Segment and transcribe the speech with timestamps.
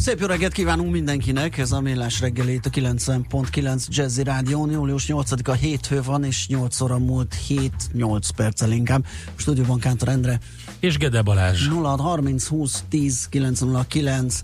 [0.00, 4.70] Szép jó reggelt kívánunk mindenkinek, ez a Millás reggelét a 90.9 Jazzy Rádión.
[4.70, 9.04] Július 8-a hétfő van, és 8 óra múlt 7-8 perccel inkább.
[9.26, 10.40] A stúdióban Kántor Endre.
[10.78, 11.68] És Gede Balázs.
[11.68, 14.42] 0 30 20 10 909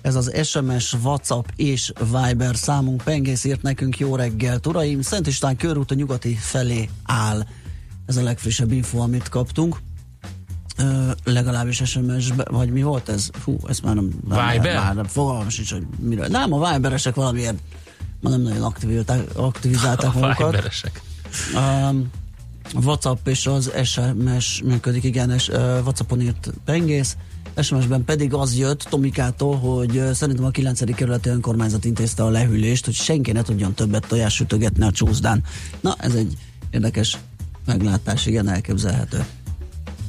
[0.00, 3.02] ez az SMS, WhatsApp és Viber számunk.
[3.02, 5.00] Pengész írt nekünk jó reggelt, uraim.
[5.00, 7.46] Szent István körút a nyugati felé áll.
[8.06, 9.76] Ez a legfrissebb info, amit kaptunk.
[10.78, 13.30] Ö, legalábbis SMS-be, vagy mi volt ez?
[13.32, 14.10] Fú, ezt már nem...
[14.22, 14.76] Viber?
[14.76, 16.26] Már nem fogalmam sincs, hogy miről.
[16.26, 17.56] Nem, a Viberesek valamiért
[18.20, 20.50] ma nem nagyon aktivizálták, aktivizálták A magukat.
[20.50, 21.02] Viberesek.
[21.54, 22.10] Um,
[22.82, 27.16] WhatsApp és az SMS működik, igen, és, uh, WhatsAppon írt Pengész,
[27.62, 30.94] SMS-ben pedig az jött Tomikától, hogy uh, szerintem a 9.
[30.94, 35.44] kerületi önkormányzat intézte a lehűlést, hogy senki ne tudjon többet tojás sütögetni a csúszdán.
[35.80, 36.36] Na, ez egy
[36.70, 37.18] érdekes
[37.64, 39.26] meglátás, igen, elképzelhető.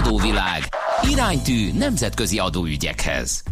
[0.00, 0.62] Adóvilág.
[1.10, 3.42] Iránytű nemzetközi adóügyekhez.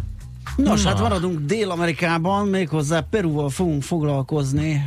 [0.55, 4.83] Nos, hát maradunk Dél-Amerikában, méghozzá Perúval fogunk foglalkozni.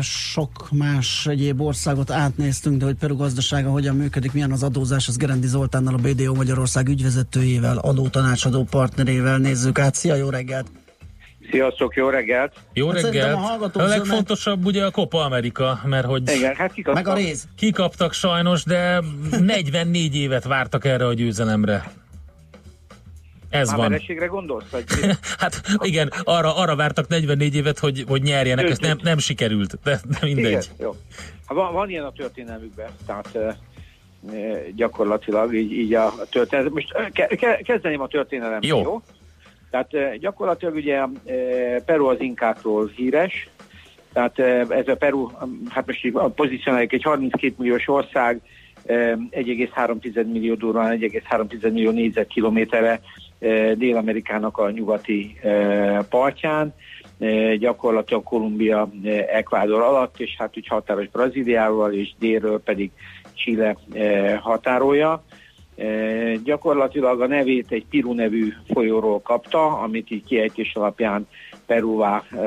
[0.00, 5.16] Sok más egyéb országot átnéztünk, de hogy Peru gazdasága hogyan működik, milyen az adózás, az
[5.16, 9.94] Gerendi Zoltánnal, a BDO Magyarország ügyvezetőjével, adótanácsadó partnerével nézzük át.
[9.94, 10.79] Szia, jó reggelt!
[11.50, 12.52] Sziasztok, jó reggelt!
[12.72, 13.34] Jó Hát reggelt!
[13.34, 17.02] a A legfontosabb ugye a Copa Amerika, mert hogy Igen, hát kikaptam.
[17.02, 17.46] Meg a rész.
[17.56, 19.00] kikaptak sajnos, de
[19.40, 21.92] 44 évet vártak erre a győzelemre.
[23.50, 23.88] Ez Már van.
[23.88, 24.64] vereségre gondolsz?
[24.70, 24.84] Vagy
[25.38, 30.00] Hát igen, arra, arra vártak 44 évet, hogy, hogy nyerjenek, ez nem, nem sikerült, de,
[30.08, 30.46] de mindegy.
[30.50, 30.96] Igen, jó.
[31.46, 33.38] Hát van, van ilyen a történelmükben, tehát
[34.74, 36.70] gyakorlatilag így, így a történet.
[36.70, 38.58] Most ke, ke, kezdeném a történelem.
[38.62, 38.82] Jó.
[38.82, 39.02] jó?
[39.70, 41.06] Tehát e, gyakorlatilag ugye e,
[41.84, 43.48] Peru az inkákról híres,
[44.12, 45.30] tehát e, ez a Peru,
[45.68, 48.40] hát most így pozícionáljuk egy 32 milliós ország,
[48.86, 48.94] e,
[49.30, 53.00] 1,3 millió durván, 1,3 millió négyzetkilométerre
[53.74, 55.38] Dél-Amerikának a nyugati
[56.08, 56.74] partján,
[57.58, 62.90] gyakorlatilag Kolumbia, e, Ekvádor alatt, és hát úgy határos Brazíliával, és délről pedig
[63.34, 63.76] Chile
[64.40, 65.22] határolja.
[66.44, 71.26] Gyakorlatilag a nevét egy Piru nevű folyóról kapta, amit így kiejtés alapján
[71.66, 72.38] Peruvá e,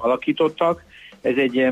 [0.00, 0.84] alakítottak.
[1.20, 1.66] Ez egy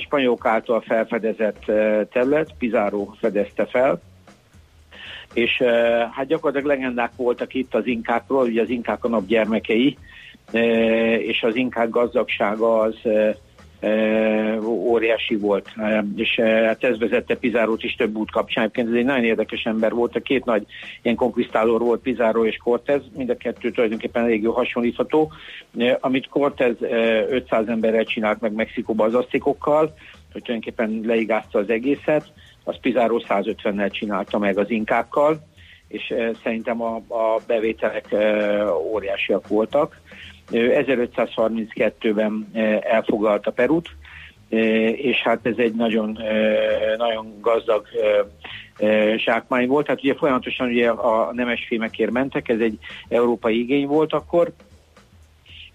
[0.00, 1.64] spanyolok által felfedezett
[2.12, 4.00] terület, Pizarro fedezte fel,
[5.32, 5.62] és
[6.12, 9.98] hát gyakorlatilag legendák voltak itt az inkákról, ugye az inkák a nap gyermekei,
[10.52, 10.60] e,
[11.20, 12.96] és az inkák gazdagsága az
[14.64, 15.72] óriási volt,
[16.16, 18.64] és hát ez vezette Pizárót is több út kapcsán.
[18.64, 20.66] Egyébként ez egy nagyon érdekes ember volt, a két nagy
[21.02, 25.32] ilyen konkvisztálór volt, Pizarro és Cortez, mind a kettő tulajdonképpen elég jó hasonlítható.
[26.00, 26.86] Amit Cortez e,
[27.28, 29.94] 500 emberrel csinált meg Mexikóba az asztikokkal,
[30.32, 32.32] hogy tulajdonképpen leigázta az egészet,
[32.64, 35.40] az Pizarro 150-nel csinálta meg az inkákkal,
[35.88, 38.16] és szerintem a, a bevételek
[38.92, 40.00] óriásiak voltak.
[40.50, 43.88] Ő 1532-ben e, elfoglalta Perut,
[44.96, 46.18] és hát ez egy nagyon,
[46.96, 47.86] nagyon gazdag
[49.16, 49.86] zsákmány volt.
[49.86, 54.52] Hát ugye folyamatosan ugye a nemesfémekért mentek, ez egy európai igény volt akkor,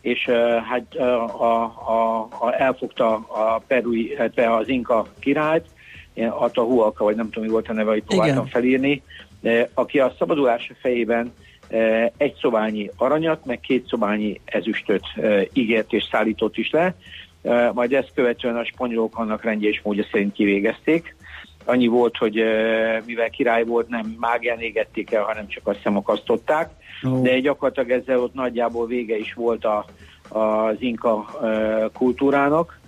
[0.01, 0.25] és
[0.69, 5.66] hát a, a, a, elfogta a perui, illetve az inka királyt,
[6.29, 8.47] Atahualka, vagy nem tudom, mi volt a neve, hogy próbáltam Igen.
[8.47, 9.03] felírni,
[9.73, 11.34] aki a szabadulása fejében
[12.18, 16.96] egy szobányi aranyat, meg két szobányi ezüstöt e, ígért és szállított is le,
[17.44, 21.16] e, majd ezt követően a spanyolok annak rendje és módja szerint kivégezték.
[21.66, 22.34] Annyi volt, hogy
[23.06, 26.70] mivel király volt, nem mágián égették el, hanem csak azt szemakasztották,
[27.08, 27.22] Ó.
[27.22, 29.85] de gyakorlatilag ezzel ott nagyjából vége is volt a,
[30.29, 31.40] az inka
[31.94, 32.79] kultúrának,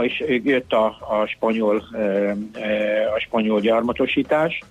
[0.00, 1.76] és jött a, a, spanyol,
[3.14, 4.62] a spanyol gyarmatosítás,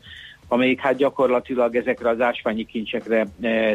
[0.52, 3.28] amelyik hát gyakorlatilag ezekre az ásványi kincsekre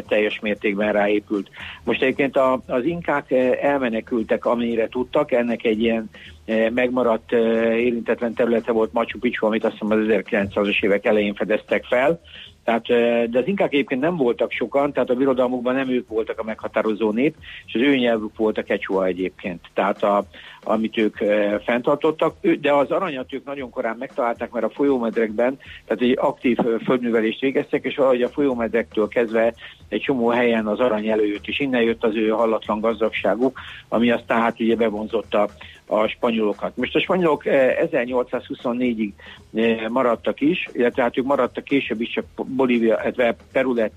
[0.07, 1.49] teljes mértékben ráépült.
[1.83, 3.31] Most egyébként a, az inkák
[3.61, 6.09] elmenekültek, amennyire tudtak, ennek egy ilyen
[6.73, 7.31] megmaradt
[7.71, 12.21] érintetlen területe volt Machu Picchu, amit azt hiszem az 1900-as évek elején fedeztek fel,
[12.65, 12.85] tehát,
[13.29, 17.11] de az inkák egyébként nem voltak sokan, tehát a birodalmukban nem ők voltak a meghatározó
[17.11, 17.35] nép,
[17.65, 20.25] és az ő nyelvük volt a kecsua egyébként, tehát a,
[20.63, 21.17] amit ők
[21.63, 27.41] fenntartottak, de az aranyat ők nagyon korán megtalálták, mert a folyómedrekben, tehát egy aktív földművelést
[27.41, 29.53] végeztek, és valahogy a folyómedrektől kezdve
[29.89, 34.41] egy csomó helyen az arany előjött, és innen jött az ő hallatlan gazdagságuk, ami aztán
[34.41, 35.49] hát ugye bevonzotta
[35.87, 36.77] a spanyolokat.
[36.77, 39.11] Most a spanyolok 1824-ig
[39.89, 42.25] maradtak is, illetve hát ők maradtak később is, csak
[42.55, 43.93] Bolívia, illetve Peru lett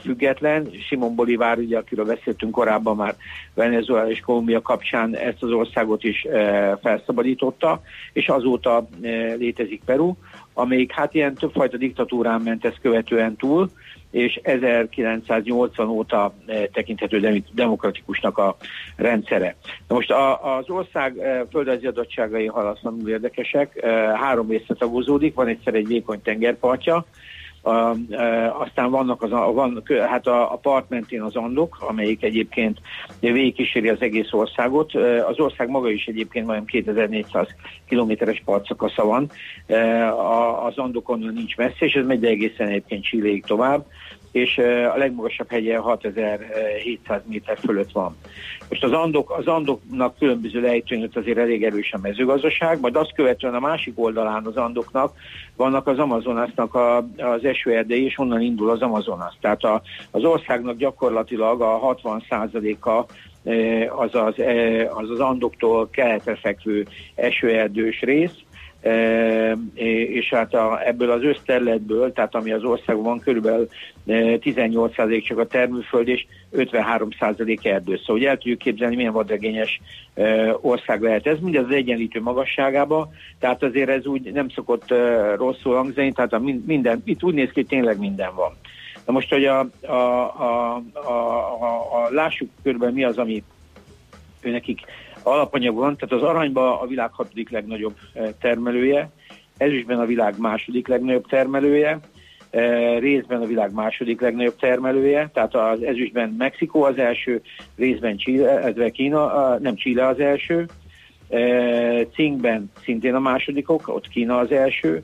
[0.00, 0.70] független.
[0.88, 3.14] Simon Bolívar, ugye, akiről beszéltünk korábban már
[3.54, 6.26] Venezuela és Kolumbia kapcsán ezt az országot is
[6.82, 7.82] felszabadította,
[8.12, 8.88] és azóta
[9.38, 10.14] létezik Peru,
[10.52, 13.70] amelyik hát ilyen többfajta diktatúrán ment ezt követően túl,
[14.10, 16.34] és 1980 óta
[16.72, 18.56] tekinthető demokratikusnak a
[18.96, 19.56] rendszere.
[19.88, 21.14] Na most a, az ország
[21.50, 23.84] földrajzi adottságai halasztanul érdekesek,
[24.14, 27.06] három részre tagozódik, van egyszer egy vékony tengerpartja,
[27.64, 32.80] a, e, aztán vannak az, van, hát a, a part mentén az Andok, amelyik egyébként
[33.20, 34.94] végigkíséri az egész országot.
[34.94, 37.48] E, az ország maga is egyébként majdnem 2400
[37.88, 39.30] kilométeres partszakasza van.
[39.66, 43.86] E, a, az Andokon nincs messze, és ez megy egészen egyébként Csilléig tovább
[44.34, 44.58] és
[44.94, 48.16] a legmagasabb hegye 6700 méter fölött van.
[48.68, 53.54] Most az, Andok, az Andoknak különböző lejtőnyött azért elég erős a mezőgazdaság, majd azt követően
[53.54, 55.12] a másik oldalán az Andoknak
[55.56, 59.34] vannak az Amazonasnak a, az esőerdei, és onnan indul az Amazonas.
[59.40, 63.04] Tehát a, az országnak gyakorlatilag a 60%-a
[63.96, 64.34] az az,
[64.94, 68.43] az az Andoktól keletre fekvő esőerdős rész,
[69.74, 73.68] és hát a, ebből az összterületből, tehát ami az országban körülbelül
[74.06, 77.96] 18% csak a termőföld, és 53% erdő.
[77.96, 79.80] Szóval hogy el tudjuk képzelni, milyen vadregényes
[80.60, 84.94] ország lehet ez, mindez az egyenlítő magasságába, tehát azért ez úgy nem szokott
[85.36, 88.52] rosszul hangzani, tehát a minden, itt úgy néz ki, hogy tényleg minden van.
[89.06, 91.10] Na most, hogy a, a, a, a,
[91.60, 93.42] a, a lássuk körülbelül mi az, ami
[94.40, 94.80] ő nekik
[95.26, 99.10] alapanyag van, tehát az aranyban a világ hatodik legnagyobb eh, termelője,
[99.56, 101.98] ezüstben a világ második legnagyobb termelője,
[102.50, 107.42] eh, részben a világ második legnagyobb termelője, tehát az ezüstben Mexikó az első,
[107.76, 110.68] részben Chile, Kína, nem Chile az első,
[111.28, 115.02] eh, cinkben szintén a másodikok, ott Kína az első,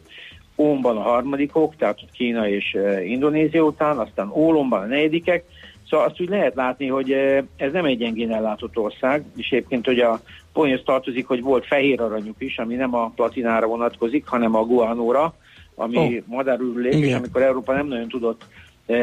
[0.57, 5.45] ómban a harmadikok, tehát ott Kína és Indonézia után, aztán ólomban a negyedikek,
[5.91, 9.87] Szóval azt úgy lehet látni, hogy eh, ez nem egy gyengén ellátott ország, és egyébként,
[9.87, 10.21] hogy a
[10.53, 15.35] poénhoz tartozik, hogy volt fehér aranyuk is, ami nem a platinára vonatkozik, hanem a guanóra,
[15.75, 16.13] ami oh.
[16.27, 18.45] madárürülék, és amikor Európa nem nagyon tudott
[18.87, 18.97] e,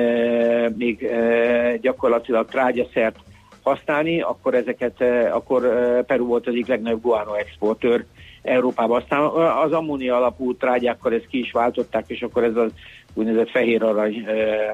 [0.78, 3.20] még e, gyakorlatilag trágyaszert
[3.64, 8.06] használni, akkor ezeket, e, akkor e, Peru volt az egyik legnagyobb guano exportőr
[8.42, 9.02] Európában.
[9.02, 9.24] Aztán
[9.64, 12.72] az ammónia alapú trágyákkal ezt ki is váltották, és akkor ez az
[13.18, 14.26] úgynevezett fehér arany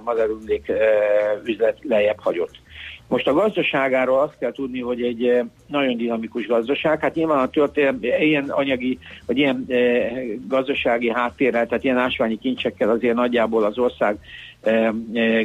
[0.03, 0.71] madárundék
[1.45, 2.61] üzlet lejjebb hagyott.
[3.07, 6.99] Most a gazdaságáról azt kell tudni, hogy egy nagyon dinamikus gazdaság.
[6.99, 9.65] Hát nyilván a történet ilyen anyagi, vagy ilyen
[10.47, 14.17] gazdasági háttérrel, tehát ilyen ásványi kincsekkel azért nagyjából az ország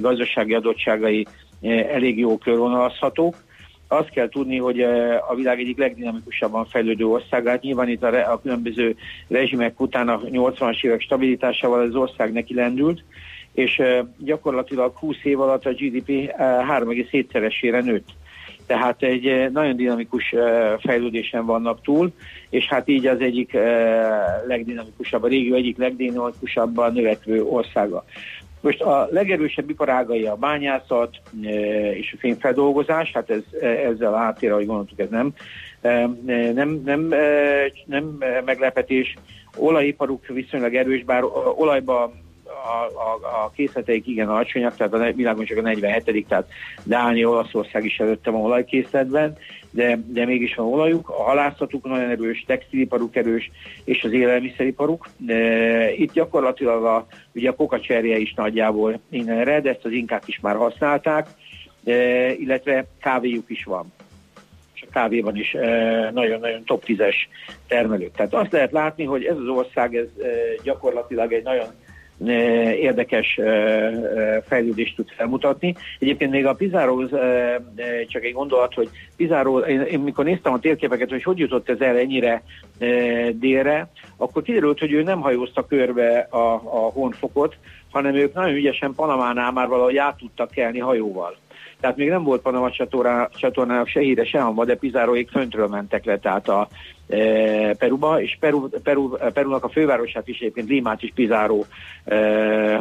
[0.00, 1.26] gazdasági adottságai
[1.88, 3.34] elég jó körvonalazhatók
[3.88, 4.80] azt kell tudni, hogy
[5.28, 8.96] a világ egyik legdinamikusabban fejlődő országát, nyilván itt a, a különböző
[9.28, 13.04] rezsimek után a 80-as évek stabilitásával az ország neki lendült,
[13.52, 13.82] és
[14.18, 16.08] gyakorlatilag 20 év alatt a GDP
[16.38, 18.08] 3,7-szeresére nőtt.
[18.66, 20.34] Tehát egy nagyon dinamikus
[20.78, 22.12] fejlődésen vannak túl,
[22.50, 23.52] és hát így az egyik
[24.46, 28.04] legdinamikusabb, a régió egyik legdinamikusabban növekvő országa.
[28.60, 31.48] Most a legerősebb iparágai a bányászat e,
[31.96, 35.34] és a fényfeldolgozás, hát ez, e, ezzel a háttérre, ahogy gondoltuk, ez nem,
[35.80, 36.06] e,
[36.52, 37.14] nem, nem,
[37.84, 39.16] nem meglepetés.
[39.56, 41.24] Olajiparuk viszonylag erős, bár
[41.56, 42.12] olajba
[42.64, 46.48] a, a, a készleteik igen alacsonyak, tehát a világon csak a 47 tehát
[46.84, 49.36] Dánia, Olaszország is előtte van olajkészletben,
[49.70, 51.08] de, de mégis van olajuk.
[51.08, 53.50] A halászatuk nagyon erős, textiliparuk erős,
[53.84, 55.08] és az élelmiszeriparuk.
[55.16, 60.40] De itt gyakorlatilag a, ugye a kokacserje is nagyjából innen ered, ezt az inkák is
[60.40, 61.26] már használták,
[61.80, 63.92] de, illetve kávéjuk is van
[64.74, 65.52] és a kávéban is
[66.12, 67.14] nagyon-nagyon top 10-es
[67.68, 68.12] termelők.
[68.12, 70.06] Tehát azt lehet látni, hogy ez az ország ez
[70.62, 71.66] gyakorlatilag egy nagyon
[72.80, 73.40] érdekes
[74.46, 75.74] fejlődést tud felmutatni.
[75.98, 77.06] Egyébként még a Pizarro,
[78.06, 81.80] csak egy gondolat, hogy Pizarro, én, én mikor néztem a térképeket, hogy hogy jutott ez
[81.80, 82.42] el ennyire
[83.32, 87.56] délre, akkor kiderült, hogy ő nem hajózta körbe a, a honfokot,
[87.90, 91.36] hanem ők nagyon ügyesen Panamánál már valahogy át tudtak kelni hajóval.
[91.80, 92.70] Tehát még nem volt Panama
[93.30, 96.68] csatornának se híre, se hamba, de Pizáróék föntről mentek le, tehát a
[97.08, 97.16] e,
[97.74, 101.64] Peruba, és Peru, Peru, Perunak a fővárosát is egyébként Limát is Pizáró
[102.04, 102.16] e,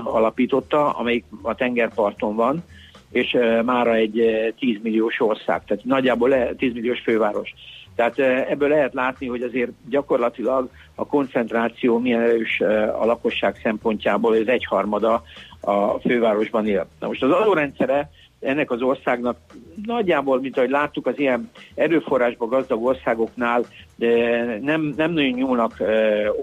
[0.04, 2.64] alapította, amelyik a tengerparton van,
[3.12, 7.54] és e, mára egy 10 milliós ország, tehát nagyjából le, 10 milliós főváros.
[7.96, 13.60] Tehát e, ebből lehet látni, hogy azért gyakorlatilag a koncentráció milyen erős e, a lakosság
[13.64, 15.24] szempontjából, ez egyharmada
[15.60, 16.88] a fővárosban él.
[17.00, 19.38] Na most az adórendszere ennek az országnak
[19.86, 23.66] nagyjából, mint ahogy láttuk, az ilyen erőforrásba gazdag országoknál
[23.98, 25.84] de nem, nem nagyon nyúlnak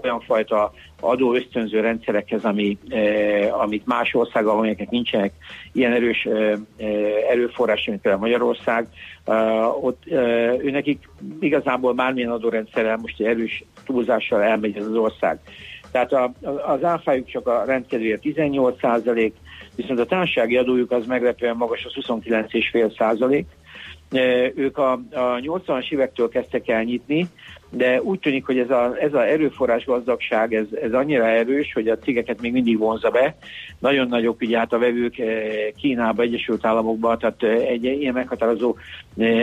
[0.03, 2.77] olyan fajta adó ösztönző rendszerekhez, ami,
[3.51, 5.33] amit más országok, amelyeknek nincsenek
[5.71, 6.27] ilyen erős
[7.29, 8.87] erőforrás, mint például Magyarország,
[9.81, 10.03] ott
[10.61, 11.09] ő nekik
[11.39, 15.39] igazából bármilyen adórendszerrel most egy erős túlzással elmegy ez az ország.
[15.91, 16.31] Tehát a,
[16.67, 19.35] az áfájuk csak a rendkedvéért 18 százalék,
[19.75, 23.45] viszont a társasági adójuk az meglepően magas, az 29,5 százalék.
[24.55, 27.27] Ők a, a 80-as évektől kezdtek el nyitni,
[27.69, 31.87] de úgy tűnik, hogy ez a, ez a erőforrás gazdagság, ez, ez annyira erős, hogy
[31.87, 33.35] a cégeket még mindig vonza be.
[33.79, 35.21] Nagyon nagyok ugye hát a vevők
[35.77, 38.75] Kínába, Egyesült Államokba, tehát egy ilyen meghatározó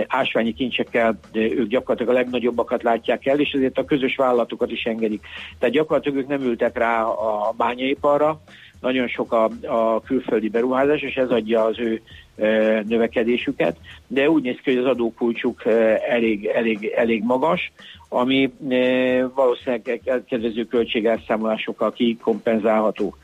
[0.06, 5.20] ásványi kincsekkel ők gyakorlatilag a legnagyobbakat látják el, és ezért a közös vállalatokat is engedik.
[5.58, 8.40] Tehát gyakorlatilag ők nem ültek rá a bányaiparra,
[8.82, 12.00] nagyon sok a, a külföldi beruházás, és ez adja az ő
[12.36, 12.46] e,
[12.88, 17.72] növekedésüket, de úgy néz ki, hogy az adókulcsuk e, elég, elég, elég magas,
[18.08, 23.14] ami e, valószínűleg kedvező költségelszámolásokkal kikompenzálható.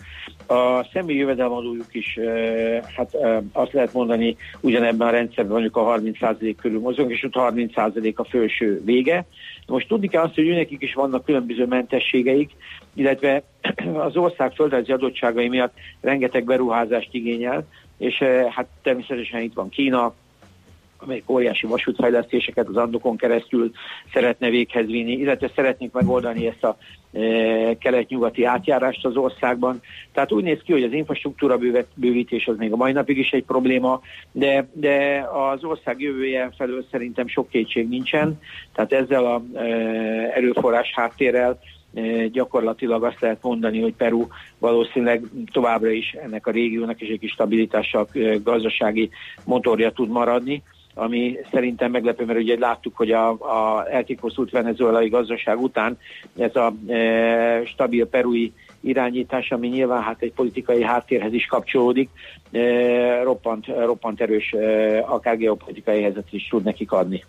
[0.51, 2.19] A személyi jövedelemadójuk is,
[2.97, 3.17] hát
[3.53, 8.25] azt lehet mondani, ugyanebben a rendszerben mondjuk a 30% körül mozog, és ott 30% a
[8.25, 9.25] felső vége.
[9.67, 12.51] Most tudni kell azt, hogy nekik is vannak különböző mentességeik,
[12.95, 13.43] illetve
[14.09, 17.67] az ország földrajzi adottságai miatt rengeteg beruházást igényel,
[17.99, 20.15] és hát természetesen itt van Kína,
[20.99, 23.71] amelyik óriási vasútfejlesztéseket az Andokon keresztül
[24.13, 26.77] szeretne véghez vinni, illetve szeretnék megoldani ezt a
[27.13, 29.81] e, kelet-nyugati átjárást az országban.
[30.13, 31.59] Tehát úgy néz ki, hogy az infrastruktúra
[31.95, 34.01] bővítés az még a mai napig is egy probléma,
[34.33, 38.41] de, de az ország jövője felől szerintem sok kétség nincsen,
[38.73, 39.63] tehát ezzel a e,
[40.35, 41.59] erőforrás háttérrel
[41.95, 44.27] e, gyakorlatilag azt lehet mondani, hogy Peru
[44.59, 49.11] valószínűleg továbbra is ennek a régiónak is egy kis stabilitással e, gazdasági
[49.45, 50.63] motorja tud maradni
[50.99, 55.99] ami szerintem meglepő, mert ugye láttuk, hogy a, a elkikoszult venezuelai gazdaság után
[56.37, 62.09] ez a e, stabil perui irányítás, ami nyilván hát egy politikai háttérhez is kapcsolódik,
[62.53, 67.25] e, roppant, roppant erős, e, akár geopolitikai helyzet is tud nekik adni.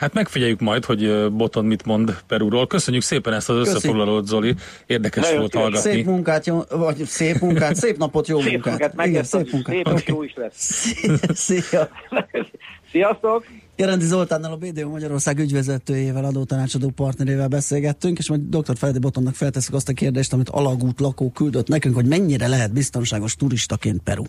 [0.00, 2.66] Hát megfigyeljük majd, hogy Boton mit mond Perúról.
[2.66, 4.54] Köszönjük szépen ezt az összefoglalót, Zoli.
[4.86, 5.90] Érdekes Nagyon volt hallgatni.
[5.90, 8.78] Szép munkát, jó, vagy szép munkát, szép napot, jó szép munkát.
[8.78, 9.74] munkát Igen, szép munkát.
[9.74, 10.02] Szép okay.
[10.06, 10.94] jó is lesz.
[11.34, 11.88] Szia.
[12.92, 13.46] Sziasztok!
[13.76, 18.76] Jerendi Zoltánnal a BDO Magyarország ügyvezetőjével, adótanácsadó partnerével beszélgettünk, és majd dr.
[18.76, 23.34] Feledi Botonnak feltesszük azt a kérdést, amit alagút lakó küldött nekünk, hogy mennyire lehet biztonságos
[23.34, 24.24] turistaként Peru.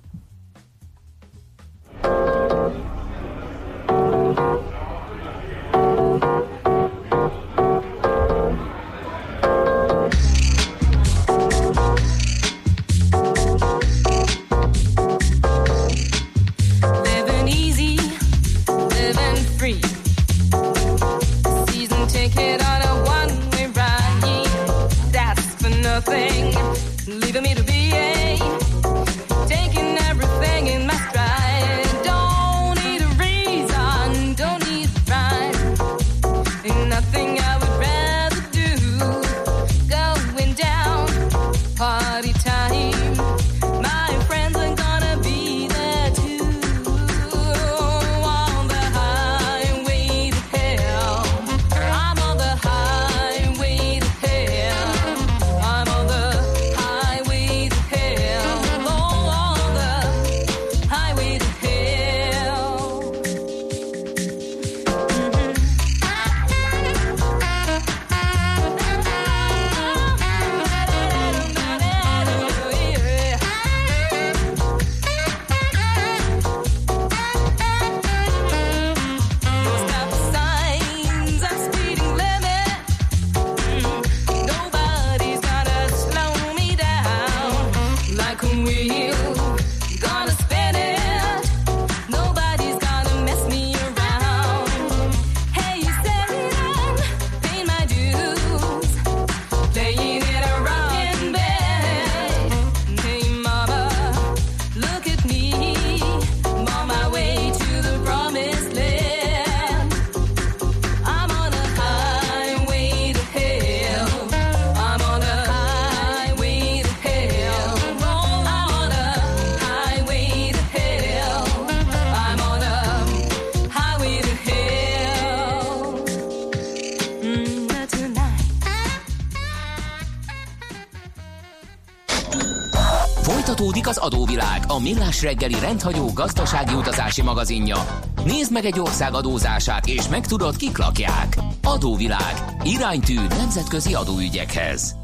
[134.71, 137.99] A millás reggeli rendhagyó gazdasági utazási magazinja.
[138.25, 141.37] Nézd meg egy ország adózását, és megtudod, kik lakják.
[141.63, 142.33] Adóvilág.
[142.63, 144.95] Iránytű nemzetközi adóügyekhez.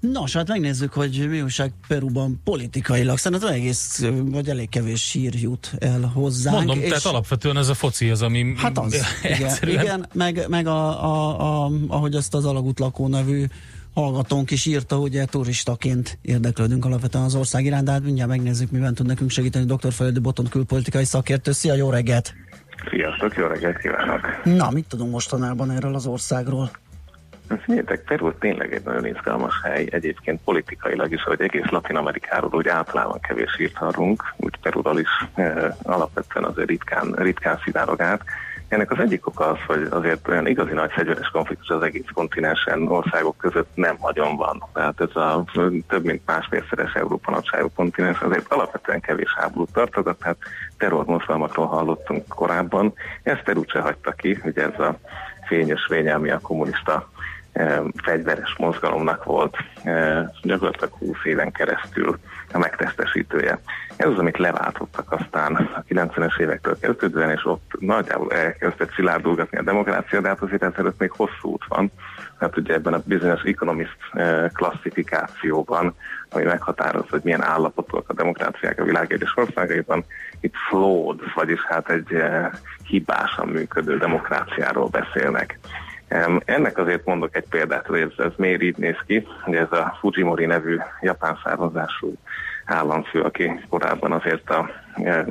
[0.00, 3.18] Nos, hát megnézzük, hogy mi újság Peruban politikailag.
[3.18, 6.56] Szerintem egész, vagy elég kevés sír jut el hozzánk.
[6.56, 8.54] Mondom, és tehát alapvetően ez a foci az, ami...
[8.56, 13.46] Hát az, igen, igen meg, meg a, a, a, ahogy ezt az Alagút lakó nevű
[13.98, 18.94] hallgatónk is írta, ugye turistaként érdeklődünk alapvetően az ország iránt, de hát mindjárt megnézzük, miben
[18.94, 19.92] tud nekünk segíteni dr.
[19.92, 21.52] Fejlődő Boton külpolitikai szakértő.
[21.52, 22.34] Szia, jó reggelt!
[22.90, 24.44] Sziasztok, jó reggelt kívánok!
[24.44, 26.70] Na, mit tudunk mostanában erről az országról?
[27.62, 32.68] Figyeljetek, Peru tényleg egy nagyon izgalmas hely, egyébként politikailag is, hogy egész Latin Amerikáról úgy
[32.68, 38.22] általában kevés írt hallunk, úgy Peruról is e, alapvetően azért ritkán, ritkán szivárog át.
[38.68, 42.88] Ennek az egyik oka az, hogy azért olyan igazi nagy fegyveres konfliktus az egész kontinensen
[42.88, 44.64] országok között nem nagyon van.
[44.72, 45.44] Tehát ez a
[45.88, 50.36] több mint másfélszeres Európa nagyságú kontinens azért alapvetően kevés háborút tartogat, tehát
[50.78, 52.92] terrormozgalmakról hallottunk korábban.
[53.22, 54.98] Ezt Peru se hagyta ki, ugye ez a
[55.46, 57.08] fényes vény, ami a kommunista
[58.02, 59.56] fegyveres mozgalomnak volt
[60.42, 62.18] gyakorlatilag 20 éven keresztül
[62.52, 63.58] a megtestesítője.
[63.96, 69.62] Ez az, amit leváltottak aztán a 90-es évektől kezdődően, és ott nagyjából elkezdett szilárdulgatni a
[69.62, 71.90] demokrácia, de hát azért ezelőtt még hosszú út van.
[72.38, 73.96] Hát ugye ebben a bizonyos economist
[74.52, 75.94] klasszifikációban,
[76.30, 80.04] ami meghatározza, hogy milyen állapotúak a demokráciák a világ egyes országaiban,
[80.40, 82.22] itt flawed, vagyis hát egy
[82.84, 85.58] hibásan működő demokráciáról beszélnek.
[86.44, 89.96] Ennek azért mondok egy példát, hogy ez, ez miért így néz ki, hogy ez a
[90.00, 92.14] Fujimori nevű japán származású
[92.64, 95.26] államfő, aki korábban azért a e,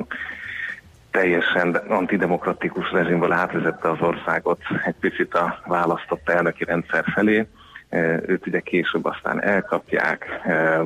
[1.10, 7.46] teljesen antidemokratikus rezsimből átvezette az országot egy picit a választott elnöki rendszer felé.
[7.88, 10.80] E, őt ugye később aztán elkapják, e,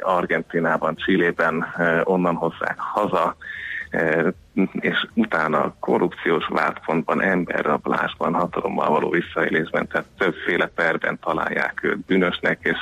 [0.00, 1.66] Argentinában, Csillében
[2.04, 3.36] onnan hozzák haza,
[4.80, 12.78] és utána korrupciós vádpontban, emberrablásban, hatalommal való visszaélésben, tehát többféle perben találják őt bűnösnek, és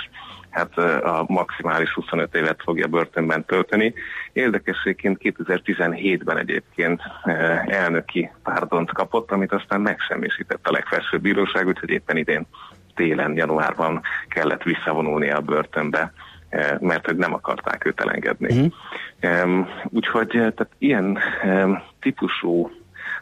[0.51, 3.94] hát a maximális 25 évet fogja börtönben tölteni.
[4.33, 7.03] Érdekességként 2017-ben egyébként
[7.66, 12.46] elnöki párdont kapott, amit aztán megsemmisített a legfelsőbb bíróság, úgyhogy éppen idén
[12.94, 16.30] télen, januárban kellett visszavonulnia a börtönbe Eh,
[16.81, 18.71] mert hogy nem akarták őt elengedni.
[19.21, 19.67] Uh-huh.
[19.89, 21.19] Úgyhogy eh, tehát ilyen
[22.01, 22.71] típusú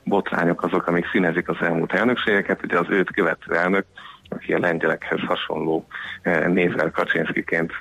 [0.04, 3.84] botrányok azok, amik színezik az elmúlt elnökségeket, ugye az őt követő elnök,
[4.28, 5.86] aki a lengyelekhez hasonló
[6.22, 7.72] eh, névvel Kaczynszkiként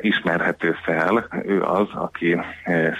[0.00, 1.28] ismerhető fel.
[1.46, 2.40] Ő az, aki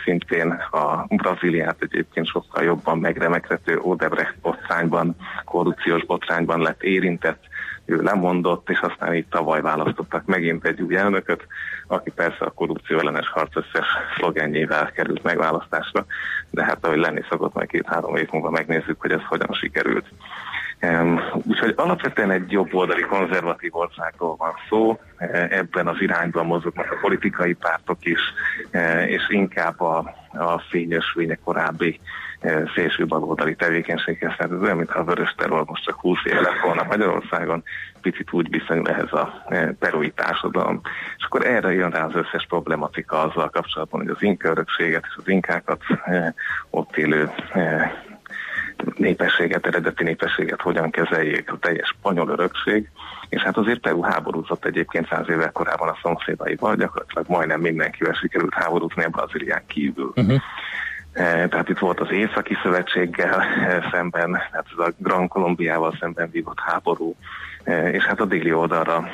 [0.05, 7.45] szintén a Brazíliát egyébként sokkal jobban megremekrető Odebrecht botrányban, korrupciós botrányban lett érintett,
[7.85, 11.47] ő lemondott, és aztán így tavaly választottak megint egy új elnököt,
[11.87, 16.07] aki persze a korrupció ellenes harc összes szlogenjével került megválasztásra,
[16.51, 20.07] de hát ahogy lenni szokott, majd két-három év múlva megnézzük, hogy ez hogyan sikerült.
[21.33, 26.99] Úgyhogy alapvetően egy jobb oldali konzervatív országról van szó, e, ebben az irányban mozognak a
[27.01, 28.21] politikai pártok is,
[28.71, 32.01] e, és inkább a, a fényes korábbi
[32.75, 34.33] szélső baloldali tevékenységhez.
[34.37, 37.63] Tehát ez olyan, mintha a vörös terror most csak 20 éve lett volna Magyarországon,
[38.01, 39.45] picit úgy viszonyul ehhez a
[39.79, 40.81] perui társadalom.
[41.19, 45.29] És akkor erre jön rá az összes problematika azzal kapcsolatban, hogy az inka és az
[45.29, 45.83] inkákat
[46.71, 47.31] ott élő
[48.97, 52.91] népességet, eredeti népességet hogyan kezeljék a teljes spanyol örökség,
[53.29, 58.55] és hát azért Peru háborúzott egyébként száz évvel korábban a szomszédaival, gyakorlatilag majdnem mindenkivel sikerült
[58.55, 60.13] háborúzni a Brazílián kívül.
[60.17, 60.41] Uh-huh.
[61.15, 66.31] Eh, tehát itt volt az Északi Szövetséggel eh, szemben, tehát ez a Gran Kolumbiával szemben
[66.31, 67.15] vívott háború,
[67.65, 69.09] eh, és hát a déli oldalra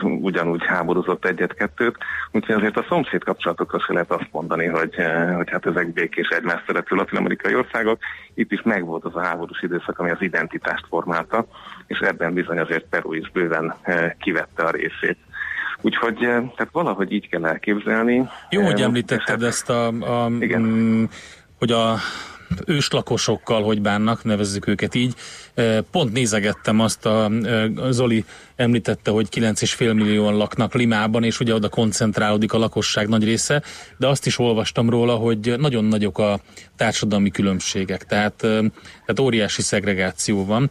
[0.00, 1.96] ugyanúgy háborúzott egyet-kettőt,
[2.32, 4.94] úgyhogy azért a szomszéd kapcsolatokról se lehet azt mondani, hogy,
[5.36, 7.98] hogy hát ezek békés egymás szerető latin-amerikai országok.
[8.34, 11.46] Itt is megvolt az a háborús időszak, ami az identitást formálta,
[11.86, 13.74] és ebben bizony azért Peru is bőven
[14.18, 15.18] kivette a részét.
[15.80, 18.28] Úgyhogy eh, tehát valahogy így kell elképzelni.
[18.50, 20.60] Jó, hogy említetted ezt a, a igen.
[20.60, 21.04] Mm,
[21.58, 21.96] hogy a
[22.66, 25.14] őslakosokkal hogy bánnak, nevezzük őket így.
[25.54, 28.24] Eh, pont nézegettem azt, a, eh, Zoli
[28.56, 33.62] említette, hogy 9,5 millióan laknak Limában, és ugye oda koncentrálódik a lakosság nagy része,
[33.96, 36.40] de azt is olvastam róla, hogy nagyon nagyok a
[36.76, 40.70] társadalmi különbségek, tehát, tehát óriási szegregáció van.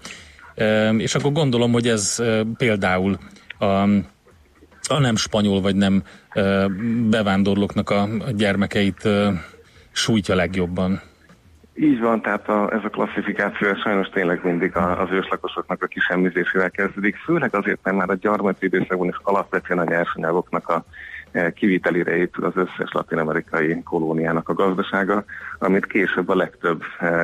[0.97, 2.23] És akkor gondolom, hogy ez
[2.57, 3.17] például
[3.59, 3.87] a
[4.87, 6.03] a nem spanyol vagy nem
[7.09, 9.09] bevándorlóknak a gyermekeit
[9.91, 11.01] sújtja legjobban.
[11.79, 16.71] Így van, tehát a, ez a klasszifikáció sajnos tényleg mindig a, az őslakosoknak a kisemmizésével
[16.71, 20.85] kezdődik, főleg azért, mert már a gyarmati időszakban is alapvetően a nyersanyagoknak a
[21.53, 25.23] kivitelére épül az összes latin-amerikai kolóniának a gazdasága,
[25.59, 26.83] amit később a legtöbb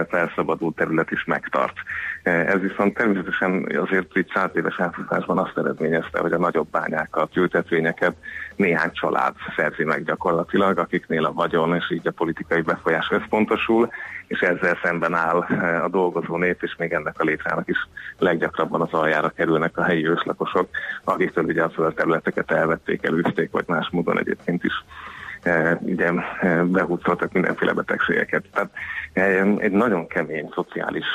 [0.10, 1.76] felszabadult terület is megtart.
[2.24, 8.16] Ez viszont természetesen azért így száz éves átfutásban azt eredményezte, hogy a nagyobb bányákat, ültetvényeket
[8.56, 13.90] néhány család szerzi meg gyakorlatilag, akiknél a vagyon és így a politikai befolyás összpontosul,
[14.28, 15.38] és ezzel szemben áll
[15.84, 20.08] a dolgozó nép, és még ennek a létrának is leggyakrabban az aljára kerülnek a helyi
[20.08, 20.70] őslakosok,
[21.04, 24.84] akiktől ugye a területeket elvették, elűzték, vagy más módon egyébként is
[25.80, 28.44] ugye e, behúzoltak mindenféle betegségeket.
[28.54, 28.70] Tehát
[29.14, 29.22] e,
[29.58, 31.06] egy nagyon kemény szociális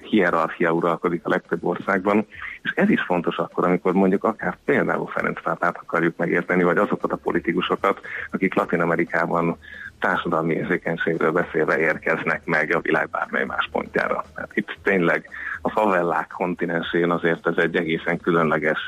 [0.00, 2.26] hierarchia uralkodik a legtöbb országban,
[2.62, 7.12] és ez is fontos akkor, amikor mondjuk akár például Ferenc pápát akarjuk megérteni, vagy azokat
[7.12, 9.58] a politikusokat, akik Latin Amerikában
[10.00, 14.24] társadalmi érzékenységről beszélve érkeznek meg a világ bármely más pontjára.
[14.34, 15.28] Hát itt tényleg
[15.66, 18.78] a favellák kontinensén azért ez egy egészen különleges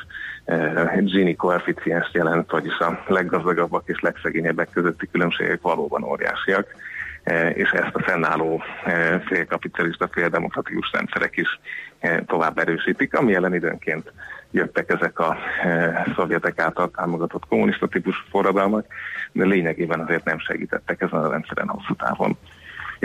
[0.44, 6.66] eh, Gini koeficiens jelent, vagyis a leggazdagabbak és legszegényebbek közötti különbségek valóban óriásiak,
[7.22, 11.60] eh, és ezt a fennálló eh, félkapitalista, féldemokratikus rendszerek is
[11.98, 14.12] eh, tovább erősítik, ami ellen időnként
[14.50, 15.36] jöttek ezek a
[16.16, 18.86] szovjetek által támogatott kommunista típusú forradalmak,
[19.32, 22.36] de lényegében azért nem segítettek ezen a rendszeren hosszú távon.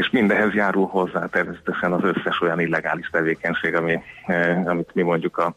[0.02, 5.38] És mindehez járul hozzá természetesen az összes olyan illegális tevékenység, ami, e, amit mi mondjuk
[5.38, 5.56] a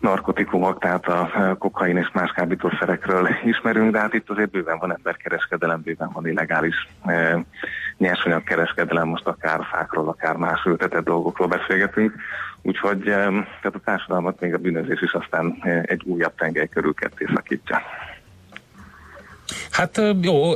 [0.00, 5.80] narkotikumok, tehát a kokain és más kábítószerekről ismerünk, de hát itt azért bőven van emberkereskedelem,
[5.80, 7.44] bőven van illegális e,
[7.96, 12.14] nyersanyagkereskedelem, most akár fákról, akár más ültetett dolgokról beszélgetünk.
[12.62, 17.26] Úgyhogy tehát a társadalmat még a bűnözés is aztán e, egy újabb tengely körül ketté
[17.34, 17.80] szakítja.
[19.70, 20.52] Hát jó,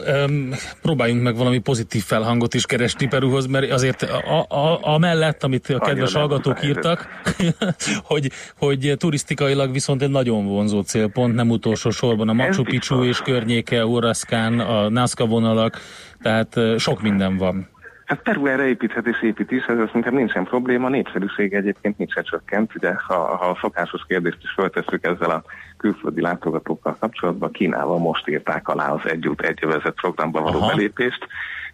[0.82, 5.68] próbáljunk meg valami pozitív felhangot is keresni Peruhoz, mert azért a, a, a mellett, amit
[5.68, 7.08] a kedves hallgatók írtak,
[8.02, 13.18] hogy, hogy turisztikailag viszont egy nagyon vonzó célpont, nem utolsó sorban a Machu Picchu és
[13.18, 15.80] környéke, Uraszkán, a Nazca vonalak,
[16.22, 17.69] tehát sok minden van.
[18.10, 22.12] Hát Peru erre építhet és épít is, ez szerintem nincsen probléma, a népszerűség egyébként nincs
[22.12, 25.42] se csökkent, ugye ha, ha a szokásos kérdést is föltesszük ezzel a
[25.76, 30.68] külföldi látogatókkal kapcsolatban, Kínával most írták alá az egy út, egy vezet programba való Aha.
[30.68, 31.26] belépést,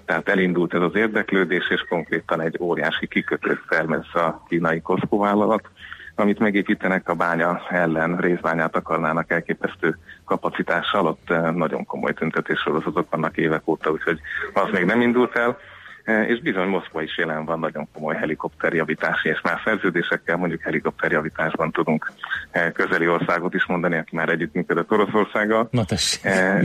[0.05, 5.69] tehát elindult ez az érdeklődés, és konkrétan egy óriási kikötőt termesz a kínai Costco vállalat,
[6.15, 13.37] amit megépítenek a bánya ellen, részbányát akarnának elképesztő kapacitással, ott eh, nagyon komoly tüntetéssorozatok vannak
[13.37, 14.21] évek óta, úgyhogy
[14.53, 15.59] az még nem indult el.
[16.07, 21.71] E, és bizony Moszkva is jelen van nagyon komoly helikopterjavítási és más szerződésekkel, mondjuk helikopterjavításban
[21.71, 22.13] tudunk
[22.51, 25.69] e, közeli országot is mondani, aki már együttműködött Oroszországgal.
[25.71, 25.85] Na
[26.23, 26.61] e,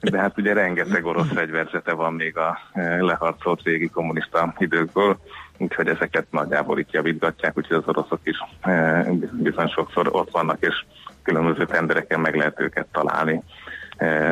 [0.00, 2.58] De hát ugye rengeteg orosz fegyverzete van még a
[3.00, 5.18] leharcolt régi kommunista időkből,
[5.58, 8.36] úgyhogy ezeket nagyjából itt javítgatják, úgyhogy az oroszok is
[9.32, 10.84] bizony sokszor ott vannak, és
[11.22, 13.42] különböző tendereken meg lehet őket találni,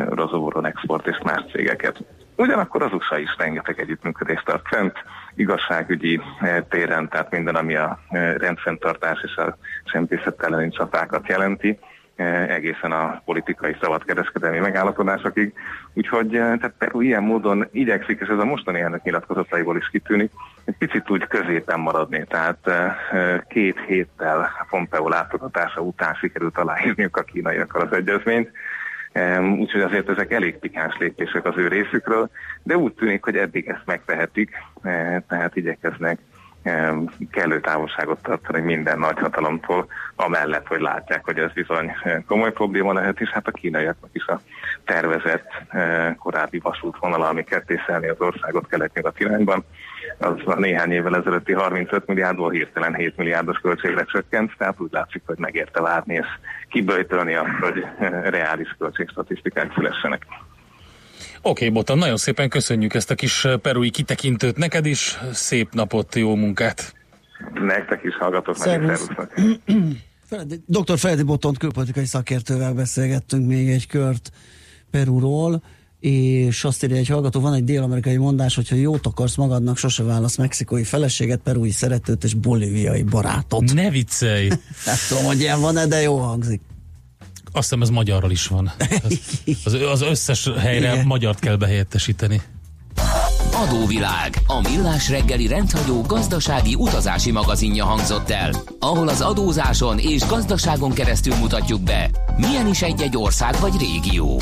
[0.09, 2.03] Rozovoron export és más cégeket.
[2.39, 4.93] Ugyanakkor az USA is rengeteg együttműködést tart fent,
[5.35, 11.79] igazságügyi eh, téren, tehát minden, ami a eh, rendfenntartás és a sempészet elleni csatákat jelenti,
[12.15, 15.53] eh, egészen a politikai szabadkereskedelmi megállapodásokig.
[15.93, 20.31] Úgyhogy tehát Peru ilyen módon igyekszik, és ez a mostani elnök nyilatkozataiból is kitűnik,
[20.65, 22.25] egy picit úgy középen maradni.
[22.29, 22.71] Tehát
[23.47, 28.51] két héttel Pompeo látogatása után sikerült aláírniuk a kínaiakkal az egyezményt,
[29.57, 32.29] úgyhogy azért ezek elég pikáns lépések az ő részükről,
[32.63, 36.19] de úgy tűnik, hogy eddig ezt megtehetik, e, tehát igyekeznek
[37.31, 41.91] kellő távolságot tartani minden nagyhatalomtól, amellett, hogy látják, hogy ez bizony
[42.27, 44.41] komoly probléma lehet, és hát a kínaiaknak is a
[44.85, 49.65] tervezett e, korábbi vasútvonala, ami kettészelni az országot kelet-nyugat irányban,
[50.17, 55.21] az a néhány évvel ezelőtti 35 milliárdból hirtelen 7 milliárdos költségre csökkent, tehát úgy látszik,
[55.25, 56.27] hogy megérte várni és
[56.69, 57.85] kiböjtölni azt, hogy
[58.35, 60.25] reális költségstatisztikák szülessenek.
[61.41, 65.17] Oké, okay, Botan, nagyon szépen köszönjük ezt a kis perui kitekintőt neked is.
[65.31, 66.93] Szép napot, jó munkát!
[67.53, 68.97] Nektek is hallgatok meg,
[70.67, 70.97] Dr.
[70.97, 74.31] Feledi Botont külpolitikai szakértővel beszélgettünk még egy kört
[74.91, 75.61] Perúról
[75.99, 80.35] és azt írja egy hallgató, van egy dél-amerikai mondás, hogyha jót akarsz magadnak, sose válasz
[80.35, 83.73] mexikói feleséget, perui szeretőt és bolíviai barátot.
[83.73, 84.47] Ne viccelj!
[84.85, 86.61] Nem tudom, hogy ilyen van-e, de jó hangzik.
[87.51, 88.71] Azt hiszem ez magyarral is van.
[89.65, 91.05] Az, az összes helyre Igen.
[91.05, 92.41] magyart kell behelyettesíteni.
[93.53, 100.91] Adóvilág, a millás reggeli rendhagyó gazdasági utazási magazinja hangzott el, ahol az adózáson és gazdaságon
[100.91, 104.41] keresztül mutatjuk be, milyen is egy-egy ország vagy régió.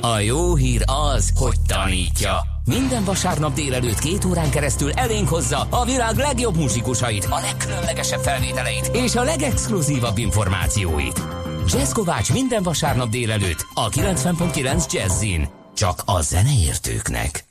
[0.00, 0.82] a jó hír
[1.14, 2.42] az, hogy tanítja.
[2.64, 8.90] Minden vasárnap délelőtt két órán keresztül elénk hozza a világ legjobb muzsikusait, a legkülönlegesebb felvételeit
[8.92, 11.22] és a legexkluzívabb információit.
[11.66, 15.48] Jazz Kovács minden vasárnap délelőtt a 90.9 Jazzin.
[15.74, 17.44] Csak a zeneértőknek.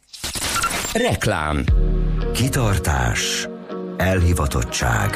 [0.93, 1.65] Reklám
[2.33, 3.47] Kitartás,
[3.97, 5.09] elhivatottság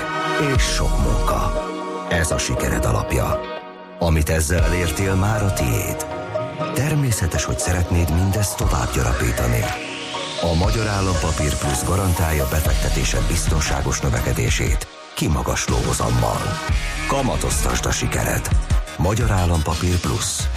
[0.56, 1.68] és sok munka.
[2.10, 3.40] Ez a sikered alapja.
[4.00, 6.19] Amit ezzel elértél, már a tiéd.
[6.60, 9.64] Természetes, hogy szeretnéd mindezt tovább gyarapítani.
[10.42, 16.42] A Magyar Állampapír Plusz garantálja befektetésed biztonságos növekedését kimagasló hozammal.
[17.08, 18.48] Kamatoztasd a sikered.
[18.98, 20.48] Magyar Állampapír Plusz.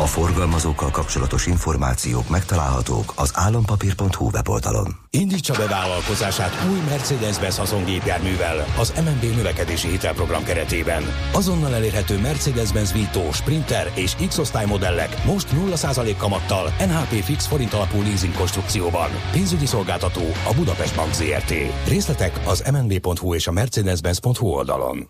[0.00, 4.96] A forgalmazókkal kapcsolatos információk megtalálhatók az állampapír.hu weboldalon.
[5.10, 11.02] Indítsa be vállalkozását új Mercedes-Benz haszongépjárművel az MNB növekedési hitelprogram keretében.
[11.32, 18.02] Azonnal elérhető Mercedes-Benz Vito, Sprinter és X-osztály modellek most 0% kamattal NHP fix forint alapú
[18.02, 19.10] leasing konstrukcióban.
[19.32, 21.54] Pénzügyi szolgáltató a Budapest Bank ZRT.
[21.88, 25.08] Részletek az mnb.hu és a mercedes-benz.hu oldalon.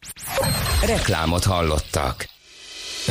[0.87, 2.37] Reklámot hallottak.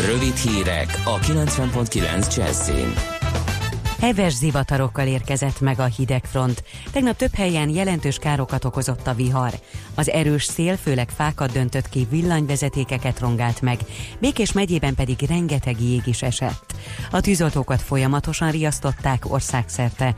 [0.05, 2.93] Rövid hírek a 90.9 Jazzin.
[3.99, 6.63] Heves zivatarokkal érkezett meg a hidegfront.
[6.91, 9.53] Tegnap több helyen jelentős károkat okozott a vihar.
[9.97, 13.79] Az erős szél főleg fákat döntött ki, villanyvezetékeket rongált meg,
[14.19, 16.73] Békés megyében pedig rengeteg jég is esett.
[17.11, 20.15] A tűzoltókat folyamatosan riasztották országszerte.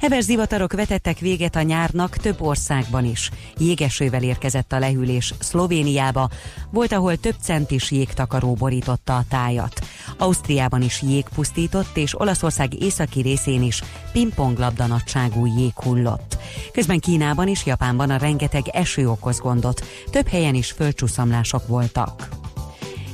[0.00, 3.30] Heves zivatarok vetettek véget a nyárnak több országban is.
[3.58, 6.28] Jégesővel érkezett a lehűlés Szlovéniába,
[6.70, 9.86] volt, ahol több centis jégtakaró borította a tájat.
[10.18, 16.38] Ausztriában is jég pusztított, és Olaszország északi részén is pingponglabda nagyságú jég hullott.
[16.72, 22.28] Közben Kínában és Japánban a rengeteg eső okoz gondot, több helyen is földcsúszamlások voltak.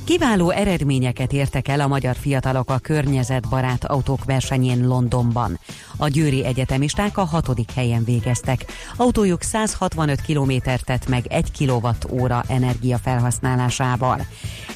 [0.07, 5.59] Kiváló eredményeket értek el a magyar fiatalok a környezetbarát autók versenyén Londonban.
[5.97, 8.65] A győri egyetemisták a hatodik helyen végeztek.
[8.95, 14.25] Autójuk 165 kilométert tett meg 1 kWh energia felhasználásával.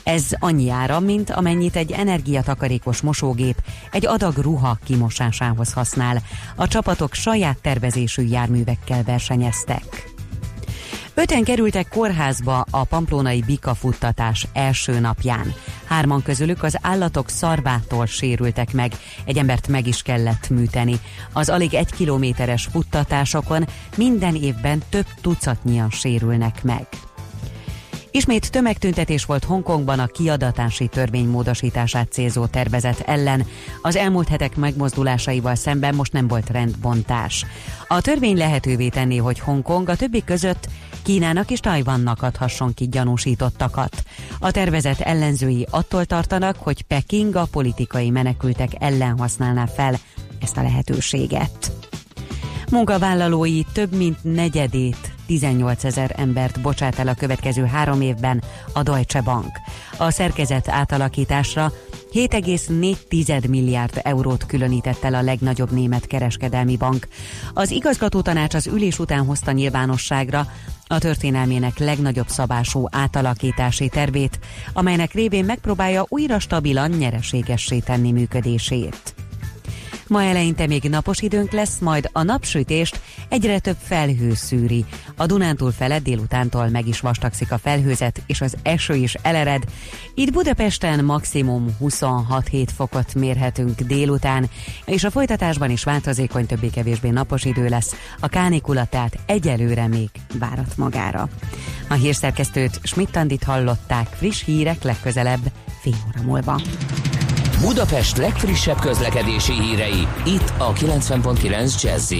[0.03, 6.21] Ez annyi ára, mint amennyit egy energiatakarékos mosógép egy adag ruha kimosásához használ.
[6.55, 10.10] A csapatok saját tervezésű járművekkel versenyeztek.
[11.13, 15.53] Öten kerültek kórházba a pamplónai bika futtatás első napján.
[15.85, 18.91] Hárman közülük az állatok szarvától sérültek meg,
[19.25, 20.99] egy embert meg is kellett műteni.
[21.33, 26.87] Az alig egy kilométeres futtatásokon minden évben több tucatnyian sérülnek meg.
[28.13, 33.45] Ismét tömegtüntetés volt Hongkongban a kiadatási törvény módosítását célzó tervezet ellen.
[33.81, 37.45] Az elmúlt hetek megmozdulásaival szemben most nem volt rendbontás.
[37.87, 40.67] A törvény lehetővé tenné, hogy Hongkong a többi között
[41.03, 44.03] Kínának és Tajvannak adhasson ki gyanúsítottakat.
[44.39, 49.95] A tervezet ellenzői attól tartanak, hogy Peking a politikai menekültek ellen használná fel
[50.41, 51.71] ezt a lehetőséget.
[52.71, 59.21] Munkavállalói több mint negyedét 18 ezer embert bocsát el a következő három évben a Deutsche
[59.21, 59.51] Bank.
[59.97, 61.71] A szerkezet átalakításra
[62.13, 67.07] 7,4 milliárd eurót különített el a legnagyobb német kereskedelmi bank.
[67.53, 70.47] Az igazgató tanács az ülés után hozta nyilvánosságra
[70.87, 74.39] a történelmének legnagyobb szabású átalakítási tervét,
[74.73, 79.13] amelynek révén megpróbálja újra stabilan nyereségessé tenni működését.
[80.11, 84.85] Ma eleinte még napos időnk lesz, majd a napsütést egyre több felhő szűri.
[85.15, 89.63] A Dunántúl felett délutántól meg is vastagszik a felhőzet, és az eső is elered.
[90.15, 94.49] Itt Budapesten maximum 26-7 fokot mérhetünk délután,
[94.85, 97.95] és a folytatásban is változékony többé-kevésbé napos idő lesz.
[98.19, 101.29] A kánikula tehát egyelőre még várat magára.
[101.89, 106.61] A hírszerkesztőt Schmidt-Tandit hallották, friss hírek legközelebb fél óra múlva.
[107.61, 112.13] Budapest legfrissebb közlekedési hírei, itt a 90.9 jazz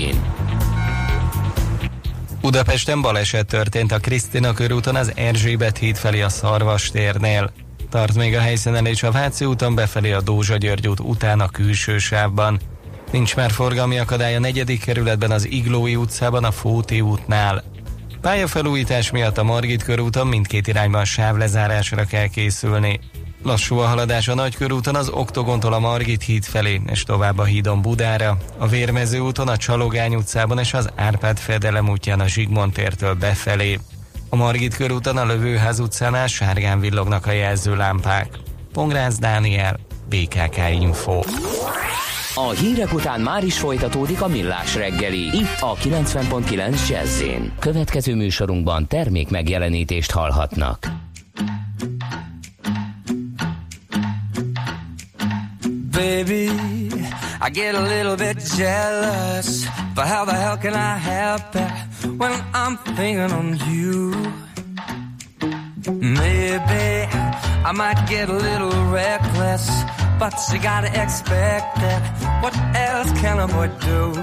[2.42, 7.52] Budapesten baleset történt a Krisztina körúton az Erzsébet híd felé a Szarvas térnél.
[7.90, 11.50] Tart még a helyszínen és a Váci úton befelé a Dózsa György út után a
[11.50, 12.60] külső sávban.
[13.12, 17.64] Nincs már forgalmi akadály a negyedik kerületben az Iglói utcában a Fóti útnál.
[18.22, 23.00] Pályafelújítás miatt a Margit körúton mindkét irányban sávlezárásra kell készülni.
[23.44, 27.82] Lassú a haladás a Nagykörúton az Oktogontól a Margit híd felé, és tovább a hídon
[27.82, 33.14] Budára, a Vérmező úton a Csalogány utcában és az Árpád fedelem útján a Zsigmond tértől
[33.14, 33.80] befelé.
[34.30, 38.40] A Margit körúton a Lövőház utcánál sárgán villognak a jelzőlámpák.
[38.74, 41.20] Pongrász Dániel, BKK Info.
[42.36, 45.38] A hírek után már is folytatódik a millás reggeli.
[45.38, 47.22] Itt a 90.9 jazz
[47.60, 51.01] Következő műsorunkban termék megjelenítést hallhatnak.
[56.24, 56.50] Baby,
[57.42, 61.72] I get a little bit jealous, but how the hell can I help it
[62.20, 64.12] when I'm thinking on you?
[65.92, 67.10] Maybe
[67.66, 69.68] I might get a little reckless
[70.20, 72.02] but you gotta expect it.
[72.44, 74.14] What else can a boy do?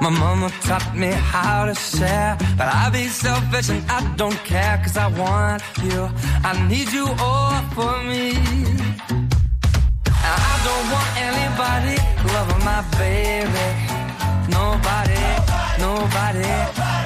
[0.00, 4.78] My mama taught me how to share, but I be selfish and I don't care
[4.82, 6.08] cause I want you.
[6.42, 8.79] I need you all for me.
[10.30, 11.96] I don't want anybody
[12.34, 13.66] loving my baby.
[14.56, 15.22] Nobody,
[15.84, 16.50] nobody,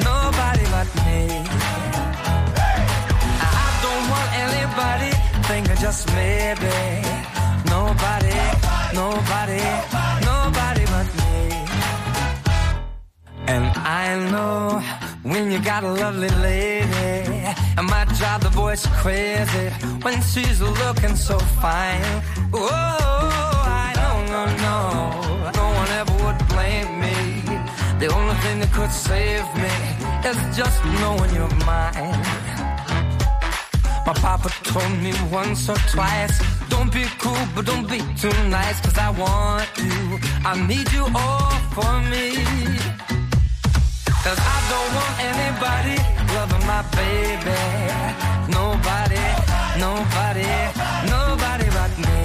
[0.08, 1.20] nobody but me.
[3.40, 5.10] I don't want anybody
[5.48, 6.76] thinking just maybe.
[7.74, 8.36] Nobody,
[9.00, 9.62] nobody,
[10.30, 11.34] nobody but me.
[13.52, 14.82] And I know
[15.24, 17.40] when you got a lovely lady,
[17.78, 19.68] it might drive the boys crazy
[20.02, 22.22] when she's looking so fine.
[22.52, 22.68] Oh,
[23.66, 24.76] I don't know, no,
[25.40, 27.16] no, no one ever would blame me.
[27.98, 29.74] The only thing that could save me
[30.28, 32.20] is just knowing you're mine.
[34.06, 38.78] My papa told me once or twice, don't be cool, but don't be too nice,
[38.82, 40.18] cause I want you.
[40.44, 43.13] I need you all for me.
[44.24, 45.96] Cause I don't want anybody
[46.32, 47.60] loving my baby.
[48.48, 49.20] Nobody,
[49.76, 50.48] nobody,
[51.12, 52.24] nobody but me.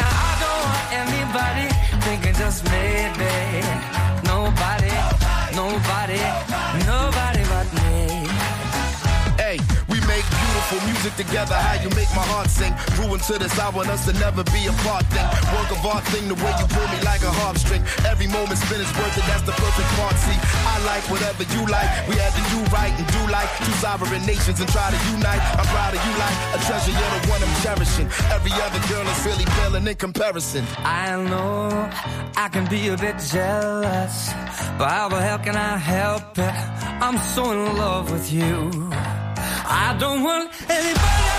[0.00, 1.68] And I don't want anybody
[2.04, 3.34] thinking just maybe.
[4.24, 4.96] Nobody,
[5.54, 6.22] nobody,
[6.88, 7.75] nobody but me.
[10.66, 11.54] Beautiful music together.
[11.54, 12.74] How you make my heart sing.
[12.98, 15.06] Grew into this, I want us to never be apart.
[15.14, 15.22] Thing,
[15.54, 16.26] work of art thing.
[16.26, 17.86] The way you pull me like a harp string.
[18.02, 19.22] Every moment spent is worth it.
[19.30, 20.18] That's the perfect part.
[20.18, 21.86] See, I like whatever you like.
[22.10, 25.38] We had to do right and do like two sovereign nations and try to unite.
[25.54, 26.90] I'm proud of you like a treasure.
[26.90, 28.10] You're the one I'm cherishing.
[28.34, 30.66] Every other girl is really pale in comparison.
[30.82, 31.70] I know
[32.34, 34.34] I can be a bit jealous,
[34.78, 36.54] but how the hell can I help it?
[36.98, 38.90] I'm so in love with you.
[39.68, 41.35] I don't want anybody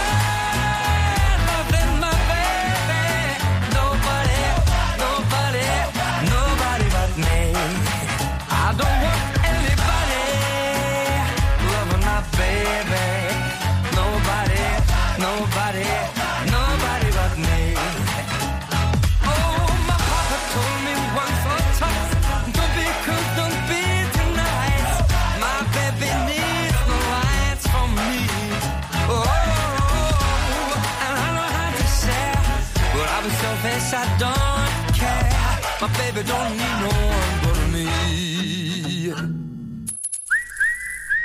[36.17, 37.85] baby don't need no one but me.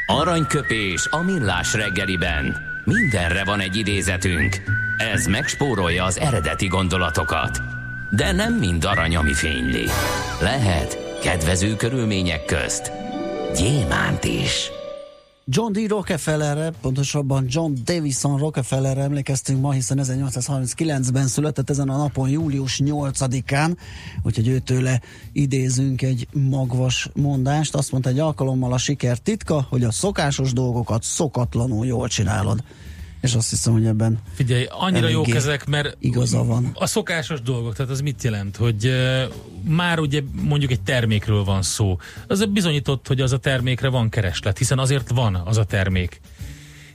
[0.07, 2.57] Aranyköpés a millás reggeliben.
[2.85, 4.57] Mindenre van egy idézetünk.
[5.15, 7.61] Ez megspórolja az eredeti gondolatokat.
[8.11, 9.85] De nem mind arany, ami fényli.
[10.41, 12.93] Lehet kedvező körülmények közt
[13.57, 14.71] gyémánt is.
[15.45, 15.89] John D.
[15.89, 23.77] Rockefellerre, pontosabban John Davison Rockefellerre emlékeztünk ma, hiszen 1839-ben született ezen a napon, július 8-án,
[24.23, 25.01] úgyhogy őtőle
[25.33, 27.75] idézünk egy magvas mondást.
[27.75, 32.63] Azt mondta egy alkalommal a siker titka, hogy a szokásos dolgokat szokatlanul jól csinálod.
[33.23, 36.71] És azt hiszem, hogy ebben Figyelj, annyira eléggé ezek, mert igaza van.
[36.75, 39.23] a szokásos dolgok, tehát az mit jelent, hogy uh,
[39.65, 41.99] már ugye mondjuk egy termékről van szó.
[42.27, 46.21] Az bizonyított, hogy az a termékre van kereslet, hiszen azért van az a termék.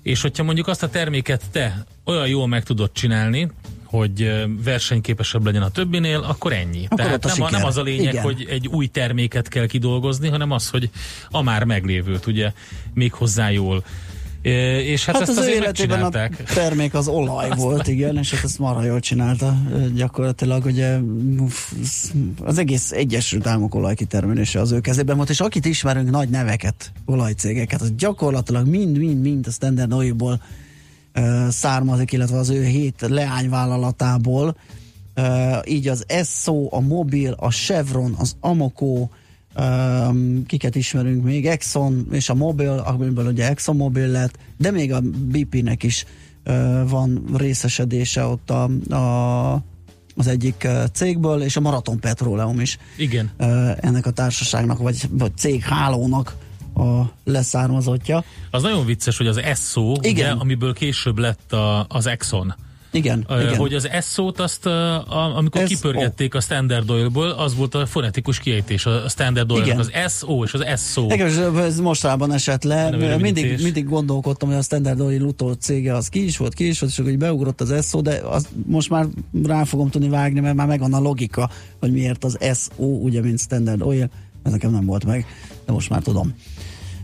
[0.01, 3.51] És hogyha mondjuk azt a terméket te olyan jól meg tudod csinálni,
[3.83, 6.85] hogy versenyképesebb legyen a többinél, akkor ennyi.
[6.85, 8.23] Akkor Tehát nem, a, nem az a lényeg, Igen.
[8.23, 10.89] hogy egy új terméket kell kidolgozni, hanem az, hogy
[11.29, 12.51] a már meglévőt ugye
[12.93, 13.83] még hozzá jól.
[14.83, 18.33] És hát, Hát, ezt az ő azért életében a termék az olaj volt, igen, és
[18.33, 19.57] hát ezt marha jól csinálta.
[19.95, 20.97] Gyakorlatilag ugye
[22.43, 27.81] az egész Egyesült Államok olajkitermelése az ő kezében volt, és akit ismerünk, nagy neveket, olajcégeket,
[27.81, 30.41] az gyakorlatilag mind-mind-mind a Standard Oilból
[31.49, 34.57] származik, illetve az ő hét leányvállalatából.
[35.65, 39.07] Így az Esso, a Mobil, a Chevron, az Amoco,
[39.59, 44.93] Um, kiket ismerünk még, Exxon és a Mobil, amiből ugye Exxon Mobil lett, de még
[44.93, 46.05] a BP-nek is
[46.45, 48.63] uh, van részesedése ott a,
[48.95, 49.53] a,
[50.15, 53.31] az egyik cégből, és a Marathon Petroleum is Igen.
[53.79, 56.35] ennek a társaságnak, vagy, vagy céghálónak
[56.75, 58.23] a leszármazottja.
[58.51, 62.55] Az nagyon vicces, hogy az Esso, ugye, amiből később lett a, az Exxon.
[62.91, 63.55] Igen, Uh, igen.
[63.55, 67.85] Hogy az Esso-t azt, uh, a, amikor Ez- kipörgették a Standard Oil-ból, az volt a
[67.85, 71.07] fonetikus kiejtés, a Standard Oil, az SO és az Esso.
[71.11, 72.89] Igen, és ez mostában esett le.
[72.89, 76.67] Nem Mindig, mindig gondolkodtam, hogy a Standard Oil utó cége az ki is volt, ki
[76.67, 79.05] is volt, és akkor beugrott az SO, de az most már
[79.43, 83.39] rá fogom tudni vágni, mert már megvan a logika, hogy miért az SO, ugye, mint
[83.39, 84.09] Standard Oil,
[84.43, 85.25] ez nekem nem volt meg,
[85.65, 86.33] de most már tudom.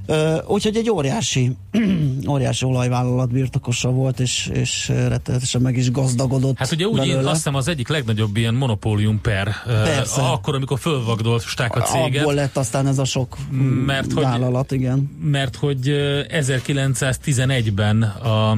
[0.06, 1.56] Ö, úgyhogy egy óriási,
[2.30, 7.28] óriási olajvállalat birtokosa volt, és, és rettenetesen meg is gazdagodott Hát ugye úgy, én belőle.
[7.30, 10.22] azt hiszem az egyik legnagyobb ilyen monopólium per, Persze.
[10.22, 12.22] akkor, amikor fölvagdolták a céget.
[12.22, 13.38] Abból lett aztán ez a sok
[13.86, 15.18] Mert hogy- vállalat, igen.
[15.24, 18.58] mert hogy ö, 1911-ben a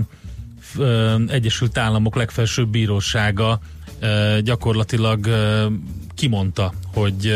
[0.78, 3.60] ö, Egyesült Államok legfelsőbb bírósága
[4.44, 5.28] gyakorlatilag
[6.16, 7.34] kimondta, hogy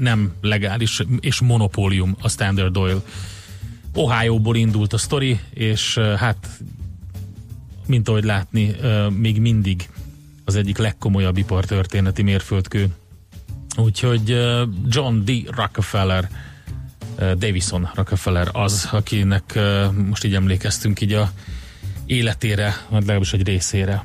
[0.00, 3.04] nem legális és monopólium a Standard Oil.
[3.94, 6.48] Ohio-ból indult a sztori, és hát
[7.86, 8.76] mint ahogy látni,
[9.16, 9.88] még mindig
[10.44, 12.88] az egyik legkomolyabb ipartörténeti mérföldkő.
[13.76, 14.28] Úgyhogy
[14.88, 15.30] John D.
[15.56, 16.28] Rockefeller
[17.36, 19.58] Davison Rockefeller az, akinek
[20.08, 21.30] most így emlékeztünk így a
[22.06, 24.04] életére, vagy legalábbis egy részére.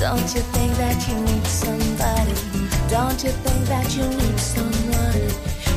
[0.00, 2.32] Don't you think that you need somebody?
[2.88, 5.28] Don't you think that you need someone?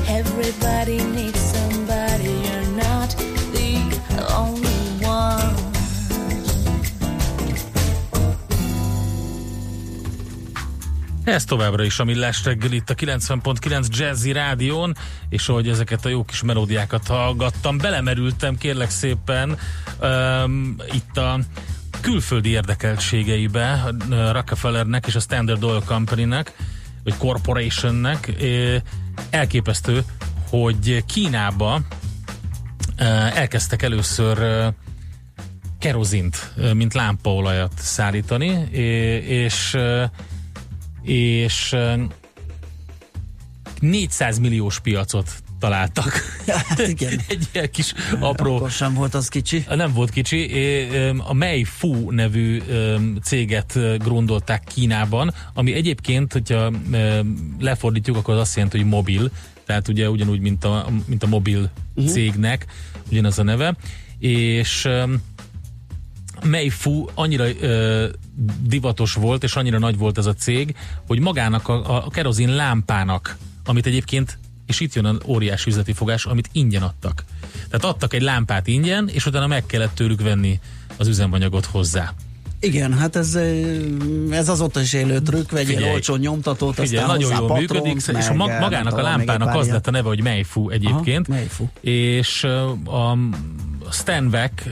[0.08, 3.10] Everybody needs somebody, you're not
[3.52, 3.72] the
[4.38, 5.54] only one.
[11.24, 14.96] Ez továbbra is a Millás reggel itt a 90.9 Jazzy Rádión,
[15.30, 19.58] és ahogy ezeket a jó kis melódiákat hallgattam, belemerültem kérlek szépen
[20.02, 21.40] um, itt a
[22.04, 23.94] külföldi érdekeltségeibe
[24.32, 26.56] Rockefellernek és a Standard Oil Company-nek,
[27.04, 28.32] vagy Corporationnek.
[29.30, 30.04] Elképesztő,
[30.50, 31.82] hogy Kínába
[33.34, 34.38] elkezdtek először
[35.80, 38.68] kerozint, mint lámpaolajat szállítani,
[39.28, 39.78] és
[41.04, 42.00] és eh,
[43.80, 46.22] 400 milliós piacot találtak.
[46.48, 47.20] Hát igen.
[47.28, 48.56] Egy ilyen kis apró...
[48.56, 49.66] Akkor sem volt az kicsi.
[49.76, 50.52] Nem volt kicsi.
[51.18, 52.62] A Meifu nevű
[53.24, 56.72] céget grundolták Kínában, ami egyébként, hogyha
[57.60, 59.32] lefordítjuk, akkor az azt jelenti, hogy mobil.
[59.66, 62.06] Tehát ugye ugyanúgy, mint a, mint a mobil Mhm.
[62.08, 62.66] cégnek,
[63.12, 63.76] ugyanaz a neve.
[64.20, 64.88] És
[66.44, 68.08] Meifu annyira ö,
[68.62, 70.76] divatos volt, és annyira nagy volt ez a cég,
[71.08, 76.26] hogy magának a, a kerozin lámpának, amit egyébként, és itt jön az óriási üzleti fogás,
[76.26, 77.24] amit ingyen adtak.
[77.70, 80.60] Tehát adtak egy lámpát ingyen, és utána meg kellett tőlük venni
[80.98, 82.14] az üzemanyagot hozzá.
[82.60, 83.68] Igen, hát ez, eh,
[84.32, 85.94] ez azóta is élő trükk, vegyél Figyelj.
[85.94, 89.56] olcsó nyomtatót, Figyelj, aztán nagyon jól patront, működik, és meg, mag, eh, magának a lámpának
[89.56, 91.28] az lett a neve, hogy Meifu egyébként.
[91.28, 91.68] Aha, Meifu.
[91.82, 93.18] És ö, a
[93.92, 94.70] Stanvek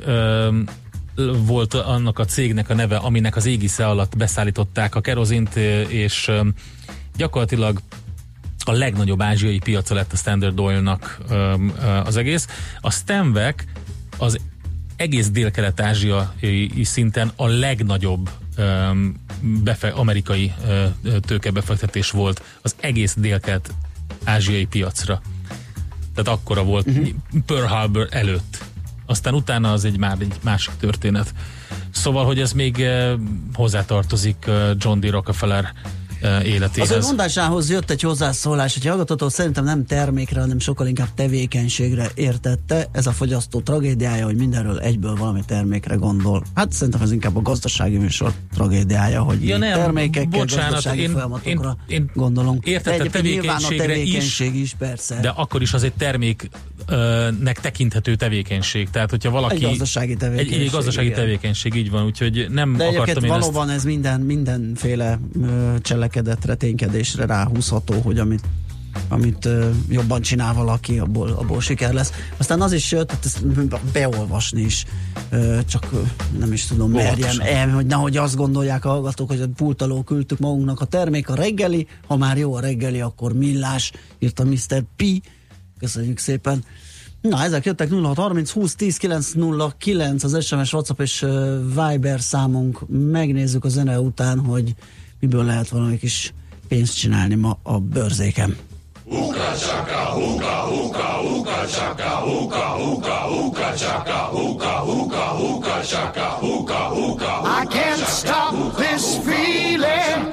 [1.46, 5.56] volt annak a cégnek a neve, aminek az égisze alatt beszállították a kerozint,
[5.88, 6.32] és
[7.18, 7.80] gyakorlatilag
[8.68, 11.18] a legnagyobb ázsiai piaca lett a Standard Oil-nak
[12.03, 12.47] az egész.
[12.82, 13.66] A Stanvek
[14.18, 14.39] az
[14.95, 18.30] egész dél-kelet-ázsiai szinten a legnagyobb
[19.41, 20.53] befe, amerikai
[21.28, 25.22] tőkebefektetés volt az egész dél-kelet-ázsiai piacra.
[26.16, 27.07] Tehát akkora volt uh-huh.
[27.45, 28.64] Pearl Harbor előtt.
[29.05, 31.34] Aztán utána az egy már egy másik történet.
[31.89, 32.86] Szóval, hogy ez még
[33.53, 34.45] hozzátartozik
[34.78, 35.09] John D.
[35.09, 35.74] Rockefeller
[36.22, 37.06] ö, Az életéhez.
[37.06, 42.88] mondásához jött egy hozzászólás, hogy hallgatótól szerintem nem termékre, hanem sokkal inkább tevékenységre értette.
[42.92, 46.44] Ez a fogyasztó tragédiája, hogy mindenről egyből valami termékre gondol.
[46.56, 51.12] Hát szerintem ez inkább a gazdasági műsor tragédiája, hogy Ja, nem, termékekkel, bocsánat, gazdasági én-
[51.12, 52.66] folyamatokra én- én gondolunk.
[52.68, 55.20] egyébként nyilván a tevékenységre is, tevékenység is, persze.
[55.22, 58.90] De akkor is az egy terméknek tekinthető tevékenység.
[58.90, 59.56] Tehát, hogyha valaki...
[59.56, 61.20] Egy gazdasági Egy, tevékenység, egy gazdasági igen.
[61.20, 62.06] tevékenység, így van.
[62.06, 63.40] Úgyhogy nem De akartam én ezt...
[63.40, 65.74] valóban ez minden, mindenféle ö,
[66.12, 68.43] cselekedetre, ténykedésre ráhúzható, hogy amit
[69.07, 72.12] amit ö, jobban csinál valaki, abból, abból siker lesz.
[72.38, 73.45] Aztán az is jött, hát ezt
[73.91, 74.86] beolvasni is,
[75.30, 76.01] ö, csak ö,
[76.38, 80.03] nem is tudom, merjem, em, hogy nehogy azt gondolják a hallgatók, hogy a pult alól
[80.03, 84.84] küldtük magunknak a termék, a reggeli, ha már jó a reggeli, akkor millás, írta Mr.
[84.95, 85.03] P.
[85.80, 86.64] Köszönjük szépen.
[87.22, 91.26] Na, ezek jöttek 0630 20 10 909 az SMS, WhatsApp és
[91.66, 92.82] Viber számunk.
[92.88, 94.76] Megnézzük a zene után, hogy
[95.22, 96.34] miből lehet valami kis
[96.68, 98.58] pénzt csinálni ma a bőrzéken.
[107.44, 110.32] I can't stop this feeling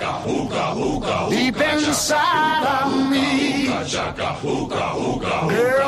[1.30, 3.28] deep inside of me.
[5.48, 5.87] Girl,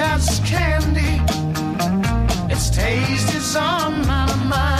[0.00, 1.20] Sweet as candy.
[2.52, 4.79] Its taste is on my mind.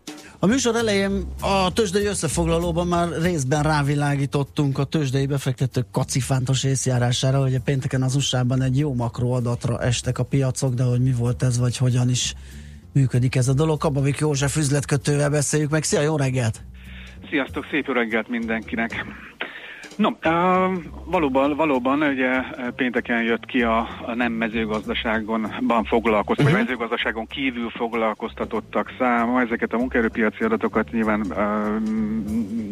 [0.43, 1.11] A műsor elején
[1.41, 8.15] a tőzsdei összefoglalóban már részben rávilágítottunk a tőzsdei befektetők kacifántos észjárására, hogy a pénteken az
[8.15, 12.33] USA-ban egy jó makroadatra estek a piacok, de hogy mi volt ez, vagy hogyan is
[12.93, 13.79] működik ez a dolog.
[13.79, 15.83] Kababik József üzletkötővel beszéljük meg.
[15.83, 16.63] Szia, jó reggelt!
[17.29, 19.05] Sziasztok, szép jó reggelt mindenkinek!
[20.01, 20.09] No,
[21.05, 22.41] valóban, valóban ugye
[22.75, 26.59] pénteken jött ki a, a nem mezőgazdaságonban foglalkoztatottak, uh-huh.
[26.59, 29.41] mezőgazdaságon kívül foglalkoztatottak száma.
[29.41, 31.25] Ezeket a munkaerőpiaci adatokat nyilván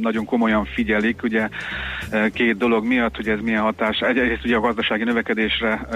[0.02, 1.24] nagyon komolyan figyelik.
[1.24, 1.50] Ugye
[2.34, 5.88] két dolog miatt, hogy ez milyen hatás, egyrészt ugye a gazdasági növekedésre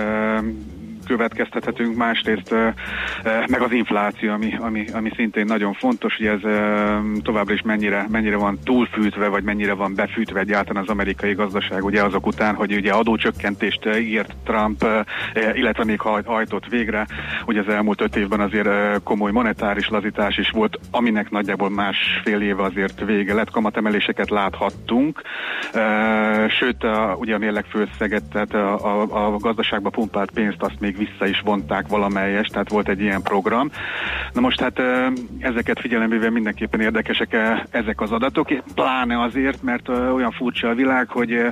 [1.08, 2.56] következtethetünk, másrészt
[3.24, 6.40] meg az infláció, ami, ami, ami szintén nagyon fontos, hogy ez
[7.22, 12.04] továbbra is mennyire, mennyire van túlfűtve, vagy mennyire van befűtve egyáltalán az amerikai gazdaság, ugye
[12.04, 14.86] azok után, hogy ugye adócsökkentést ígért Trump,
[15.54, 17.08] illetve még hajtott végre,
[17.42, 22.64] hogy az elmúlt öt évben azért komoly monetáris lazítás is volt, aminek nagyjából másfél éve
[22.64, 25.22] azért vége lett, kamatemeléseket láthattunk,
[26.60, 26.86] sőt,
[27.16, 31.42] ugye a mérlegfőszeget, tehát a, a, a gazdaságba pumpált pénzt azt még még vissza is
[31.46, 33.72] vonták valamelyes, tehát volt egy ilyen program.
[34.34, 34.82] Na most hát
[35.40, 37.38] ezeket figyelembe mindenképpen érdekesek
[37.70, 41.46] ezek az adatok, pláne azért, mert olyan furcsa a világ, hogy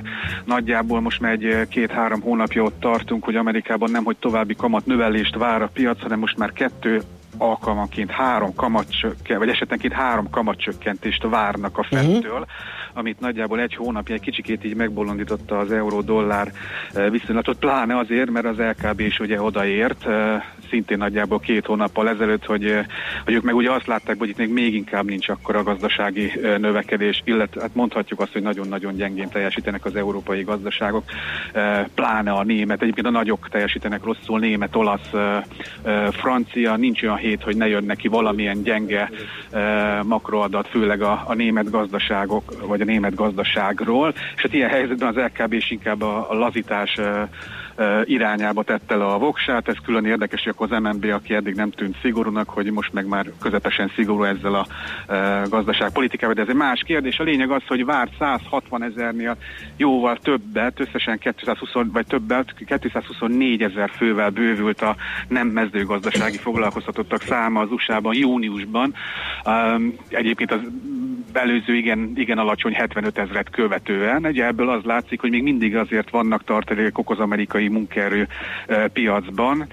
[0.44, 5.62] nagyjából most megy két-három hónapja ott tartunk, hogy Amerikában nem, hogy további kamat növelést vár
[5.62, 7.00] a piac, hanem most már kettő
[7.38, 12.46] alkalmanként három kamatcsökkent, vagy esetenként három kamatcsökkentést várnak a Fedtől, uh-huh.
[12.94, 16.52] Amit nagyjából egy hónapja egy kicsikét így megbolondította az euró-dollár
[17.10, 20.06] viszonylatot, pláne azért, mert az LKB is ugye odaért,
[20.72, 22.74] szintén nagyjából két hónappal ezelőtt, hogy,
[23.24, 26.32] hogy ők meg ugye azt látták, hogy itt még, még inkább nincs akkor a gazdasági
[26.58, 31.04] növekedés, illetve hát mondhatjuk azt, hogy nagyon-nagyon gyengén teljesítenek az európai gazdaságok,
[31.94, 35.10] pláne a német, egyébként a nagyok teljesítenek rosszul, német, olasz,
[36.10, 39.10] francia, nincs olyan hét, hogy ne jön neki valamilyen gyenge
[40.02, 45.16] makroadat, főleg a, a német gazdaságok, vagy a német gazdaságról, és hát ilyen helyzetben az
[45.16, 46.98] LKB is inkább a, a lazítás
[48.04, 49.68] irányába tette le a voksát.
[49.68, 53.06] Ez külön érdekes, hogy akkor az MNB, aki eddig nem tűnt szigorúnak, hogy most meg
[53.06, 54.66] már közepesen szigorú ezzel a
[55.48, 57.18] gazdaságpolitikával, de ez egy más kérdés.
[57.18, 59.36] A lényeg az, hogy várt 160 ezernél
[59.76, 64.96] jóval többet, összesen 220, vagy többet, 224 ezer fővel bővült a
[65.28, 68.94] nem mezőgazdasági foglalkoztatottak száma az USA-ban júniusban.
[70.08, 70.60] Egyébként az
[71.36, 74.24] előző igen, igen alacsony 75 ezret követően.
[74.24, 78.28] Ugye ebből az látszik, hogy még mindig azért vannak tartalékok az amerikai munkaerő
[78.92, 79.66] piacban.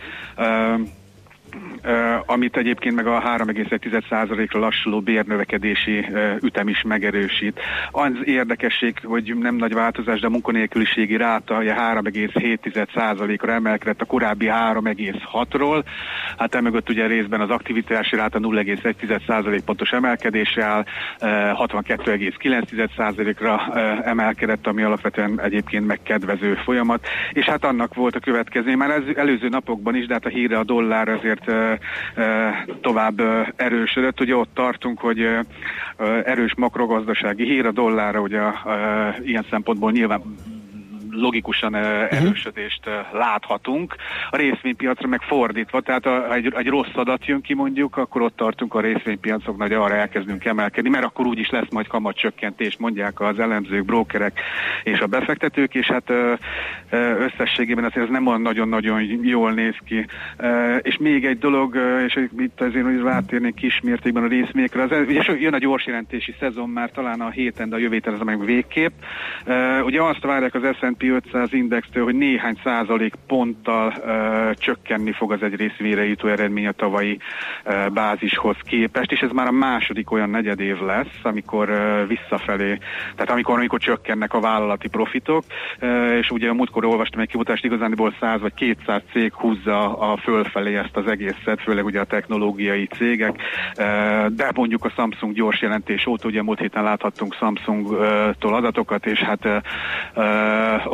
[2.26, 6.06] Amit egyébként meg a 3,1%-ra lassuló bérnövekedési
[6.41, 7.60] ütem is megerősít.
[7.91, 15.84] Az érdekesség, hogy nem nagy változás, de a munkanélküliségi ráta 3,7%-ra emelkedett a korábbi 3,6-ról.
[16.38, 20.88] Hát emögött ugye részben az aktivitási ráta 0,1% pontos emelkedésre áll, uh,
[21.68, 23.74] 62,9%-ra
[24.04, 27.08] emelkedett, ami alapvetően egyébként megkedvező folyamat.
[27.32, 30.58] És hát annak volt a következő, már ez előző napokban is, de hát a híre
[30.58, 31.39] a dollár azért
[32.82, 33.22] tovább
[33.56, 34.20] erősödött.
[34.20, 35.28] Ugye ott tartunk, hogy
[36.24, 38.42] erős makrogazdasági hír a dollárra, ugye
[39.24, 40.22] ilyen szempontból nyilván
[41.20, 43.95] logikusan erősödést láthatunk.
[44.30, 48.36] A részvénypiacra meg fordítva, tehát ha egy, egy rossz adat jön ki mondjuk, akkor ott
[48.36, 53.39] tartunk a részvénypiacok nagy arra elkezdünk emelkedni, mert akkor úgyis lesz majd kamatcsökkentés, mondják az
[53.39, 54.39] elemzők, brókerek
[54.84, 56.11] és a befektetők, és hát
[57.20, 60.05] összességében azért ez nem olyan nagyon-nagyon jól néz ki.
[60.82, 65.53] És még egy dolog, és itt azért hogy rátérnék kismértékben a részvényekre, az, ugye jön
[65.53, 68.93] a gyors jelentési szezon már talán a héten, de a jövő héten ez meg végképp.
[69.84, 73.93] Ugye azt várják az S&P 500 indextől, hogy néhány százalék ponttal
[74.53, 77.20] csökkenni fog az egy részvényre jutó eredmény a tavalyi
[77.93, 81.68] bázishoz képest, és ez már a második olyan negyedév lesz, amikor
[82.07, 82.78] visszafelé,
[83.16, 85.43] tehát amikor, amikor csökkennek a vállalati profitok,
[86.20, 90.76] és ugye a múltkor olvastam egy kimutatást, igazániból 100 vagy 200 cég húzza a fölfelé
[90.76, 93.41] ezt az egészet, főleg ugye a technológiai cégek,
[94.28, 99.64] de mondjuk a Samsung gyors jelentés óta, ugye múlt héten láthattunk Samsung-tól adatokat, és hát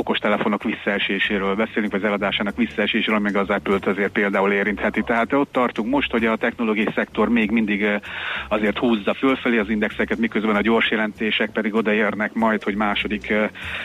[0.06, 5.02] okostelefonok visszaeséséről beszélünk, vagy az eladásának visszaeséséről, meg az Apple-t azért például érintheti.
[5.02, 7.86] Tehát ott tartunk most, hogy a technológiai szektor még mindig
[8.50, 13.34] azért húzza fölfelé az indexeket, miközben a gyors jelentések pedig odaérnek majd, hogy második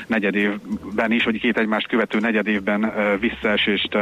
[0.06, 3.96] negyedévben is, vagy két egymást követő negyedévben visszaesést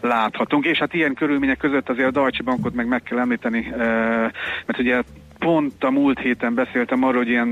[0.00, 0.64] láthatunk.
[0.64, 3.72] És hát ilyen körülmények között azért a Deutsche Bankot meg meg kell említeni,
[4.66, 5.02] mert ugye
[5.38, 7.50] pont a múlt héten beszéltem arról, hogy ilyen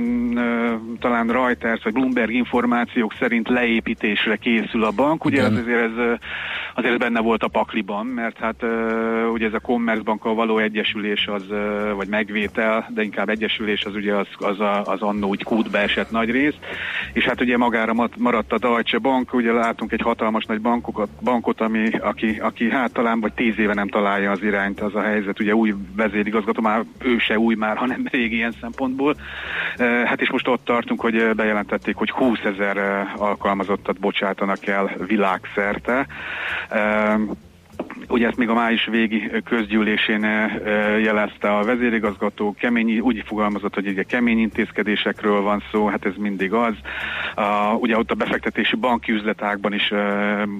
[1.00, 5.24] talán Reuters vagy Bloomberg információk szerint leépítésre készül a bank.
[5.24, 6.18] Ugye ez azért ez
[6.74, 8.64] azért benne volt a pakliban, mert hát
[9.32, 11.44] ugye ez a Commerzbankkal való egyesülés az,
[11.96, 16.10] vagy megvétel, de inkább egyesülés az ugye az, az, a, az annó úgy kútbe esett
[16.10, 16.58] nagy részt,
[17.12, 21.60] és hát ugye magára maradt a Deutsche Bank, ugye látunk egy hatalmas nagy bankokat, bankot,
[21.60, 25.40] ami, aki, aki hát talán vagy tíz éve nem találja az irányt, az a helyzet,
[25.40, 29.16] ugye új vezérigazgató, már ő se új már, hanem rég ilyen szempontból.
[30.04, 36.06] Hát és most ott tartunk, hogy bejelentették, hogy 20 ezer alkalmazottat bocsátanak el világszerte.
[38.08, 40.20] Ugye ezt még a május végi közgyűlésén
[41.02, 46.52] jelezte a vezérigazgató, kemény, úgy fogalmazott, hogy ugye kemény intézkedésekről van szó, hát ez mindig
[46.52, 46.74] az.
[47.36, 49.98] Uh, ugye ott a befektetési banki üzletákban is uh,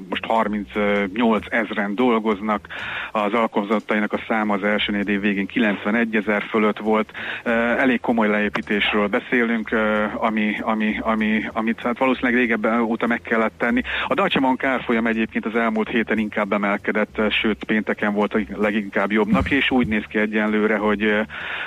[0.09, 2.67] most 38 ezren dolgoznak,
[3.13, 7.11] az alkalmazottainak a száma az első négy év végén 91 ezer fölött volt.
[7.45, 13.21] Uh, elég komoly leépítésről beszélünk, uh, ami, ami, ami, amit hát valószínűleg régebben óta meg
[13.23, 13.83] kellett tenni.
[14.07, 19.13] A Deutsche Bank árfolyam egyébként az elmúlt héten inkább emelkedett sőt pénteken volt a leginkább
[19.13, 21.05] jobb nap, és úgy néz ki egyenlőre, hogy,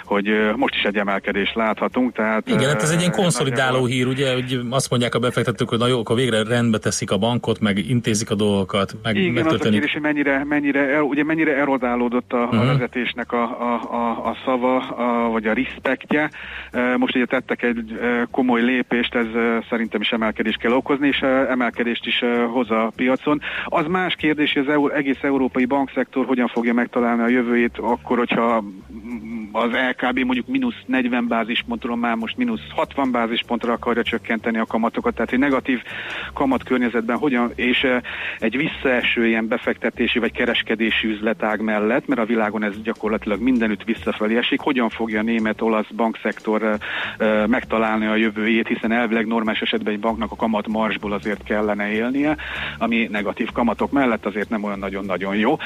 [0.03, 2.13] hogy most is egy emelkedést láthatunk.
[2.13, 5.79] Tehát, Igen, hát ez egy ilyen konszolidáló hír, ugye, hogy azt mondják a befektetők, hogy
[5.79, 9.61] na jó, akkor végre rendbe teszik a bankot, meg intézik a dolgokat, meg Igen, megtörténik.
[9.61, 12.61] az a kérdés, hogy mennyire, mennyire, ugye mennyire erodálódott a, uh-huh.
[12.61, 16.29] a vezetésnek a, a, a, a szava, a, vagy a respektje.
[16.97, 17.99] Most ugye tettek egy
[18.31, 19.27] komoly lépést, ez
[19.69, 21.19] szerintem is emelkedést kell okozni, és
[21.49, 23.41] emelkedést is hoz a piacon.
[23.65, 28.63] Az más kérdés, hogy az egész európai bankszektor hogyan fogja megtalálni a jövőjét, akkor, hogyha
[29.51, 35.13] az LKB mondjuk mínusz 40 bázispontról már most mínusz 60 bázispontra akarja csökkenteni a kamatokat,
[35.13, 35.81] tehát egy negatív
[36.33, 38.01] kamat környezetben hogyan, és eh,
[38.39, 44.37] egy visszaeső ilyen befektetési vagy kereskedési üzletág mellett, mert a világon ez gyakorlatilag mindenütt visszafelé
[44.37, 46.77] esik, hogyan fogja a német-olasz bankszektor eh,
[47.17, 51.91] eh, megtalálni a jövőjét, hiszen elvileg normális esetben egy banknak a kamat marsból azért kellene
[51.91, 52.37] élnie,
[52.77, 54.79] ami negatív kamatok mellett azért nem olyan
[55.19, 55.57] nagyon-nagyon jó.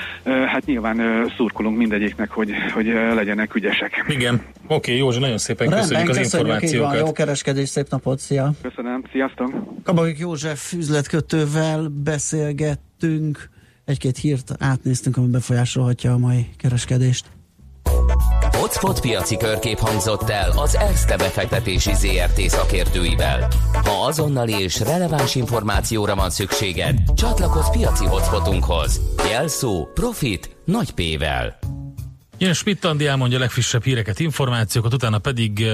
[0.46, 4.06] Hát nyilván szurkolunk mindegyiknek, hogy, hogy legyenek ügyesek.
[4.08, 4.34] Igen.
[4.64, 6.90] Oké, okay, Józsi, nagyon szépen Rendben, köszönjük az információkat.
[6.90, 8.52] Van, jó kereskedés, szép napot, szia!
[8.62, 9.54] Köszönöm, sziasztok!
[9.84, 13.50] Kabagik József üzletkötővel beszélgettünk,
[13.86, 17.26] egy-két hírt átnéztünk, ami befolyásolhatja a mai kereskedést.
[18.64, 23.48] Hotspot piaci körkép hangzott el az ESZTE befektetési ZRT szakértőivel.
[23.74, 29.02] Ha azonnali és releváns információra van szükséged, csatlakozz piaci hotspotunkhoz.
[29.30, 31.60] Jelszó Profit nagy P-vel.
[32.38, 35.66] Jön Schmidt Andi elmondja a legfrissebb híreket, információkat, utána pedig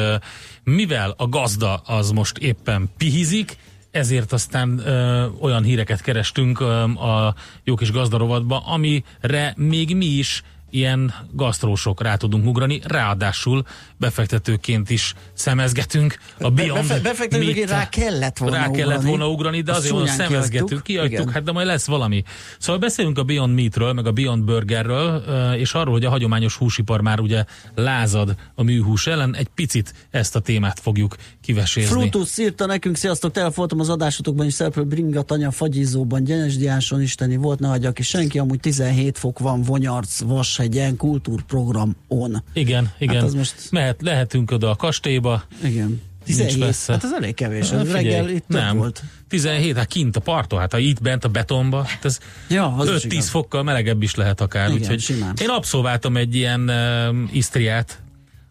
[0.63, 3.57] mivel a gazda az most éppen pihizik,
[3.91, 10.43] ezért aztán ö, olyan híreket kerestünk ö, a jó kis gazdarovatba, amire még mi is
[10.69, 13.63] ilyen gasztrósok rá tudunk ugrani, ráadásul
[13.97, 16.17] befektetőként is szemezgetünk.
[16.39, 19.09] A Beyond Befe- befektetőként rá kellett volna Rá kellett ugrani.
[19.09, 22.23] volna ugrani, de azért mondom, szemezgetünk, kiadtuk, hát de majd lesz valami.
[22.59, 27.01] Szóval beszélünk a Beyond Meatről, meg a Beyond Burgerről, és arról, hogy a hagyományos húsipar
[27.01, 27.43] már ugye
[27.75, 31.89] lázad a műhús ellen, egy picit ezt a témát fogjuk kivesézni.
[31.89, 37.59] Frutus írta nekünk, sziasztok, telefoltam az adásotokban is szereplő bringa tanya fagyizóban, Gyenesdiáson isteni volt,
[37.59, 40.19] ne hagyja ki senki, amúgy 17 fok van, Vonyarc,
[40.59, 42.43] Vashegyen, kultúrprogram on.
[42.53, 43.15] Igen, igen.
[43.15, 43.55] Hát az most...
[43.71, 45.43] Mehet, lehetünk oda a kastélyba.
[45.63, 46.01] Igen.
[46.25, 46.93] 17, nincs messze.
[46.93, 48.77] hát ez elég kevés, Hát figyelj, reggel itt nem.
[48.77, 49.03] volt.
[49.27, 52.89] 17, hát kint a parton, hát ha itt bent a betonba, hát ez Ja, az
[52.89, 53.29] is 5-10 igaz.
[53.29, 54.67] fokkal melegebb is lehet akár.
[54.69, 55.33] Igen, úgyhogy simán.
[55.41, 58.01] én abszolváltam egy ilyen uh, isztriát,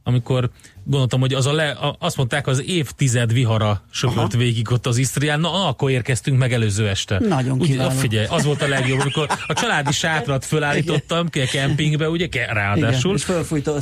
[0.03, 0.51] amikor
[0.89, 4.97] gondoltam, hogy az a le, a, azt mondták, az évtized vihara söpört végig ott az
[4.97, 7.19] Isztrián, na akkor érkeztünk meg előző este.
[7.19, 7.91] Nagyon Úgy, kiváló.
[7.91, 13.17] Figyelj, az volt a legjobb, amikor a családi sátrat fölállítottam ki a kempingbe, ugye, ráadásul.
[13.17, 13.17] Igen,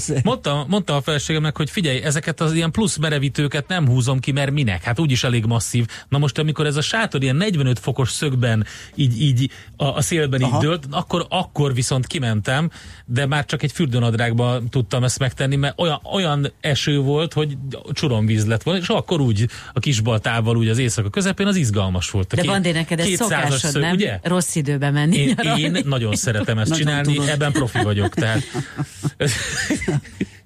[0.09, 0.23] és.
[0.23, 4.51] Mondta, mondta a feleségemnek, hogy figyelj, ezeket az ilyen plusz merevítőket nem húzom ki, mert
[4.51, 4.83] minek?
[4.83, 5.87] Hát úgyis elég masszív.
[6.09, 10.43] Na most, amikor ez a sátor ilyen 45 fokos szögben így, így a, a szélben
[10.43, 10.57] Aha.
[10.57, 12.71] így dőlt, akkor, akkor viszont kimentem,
[13.05, 17.57] de már csak egy fürdőnadrágban tudtam ezt megtenni, mert olyan, olyan eső volt, hogy
[17.93, 22.33] csuromvíz lett volna, és akkor úgy a kisbaltával úgy az éjszaka közepén az izgalmas volt.
[22.33, 23.93] A De két- Bandi, neked ez 200-as szokásod, szög, nem?
[23.93, 24.19] Ugye?
[24.23, 25.61] Rossz időben menni Én, nyaralni.
[25.63, 27.29] én nagyon szeretem ezt Nagyon csinálni, tudod.
[27.29, 28.43] ebben profi vagyok, tehát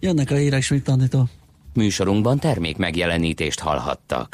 [0.00, 1.28] Jönnek a hírek Schmidt Anditól.
[1.74, 4.28] Műsorunkban termék megjelenítést hallhattak.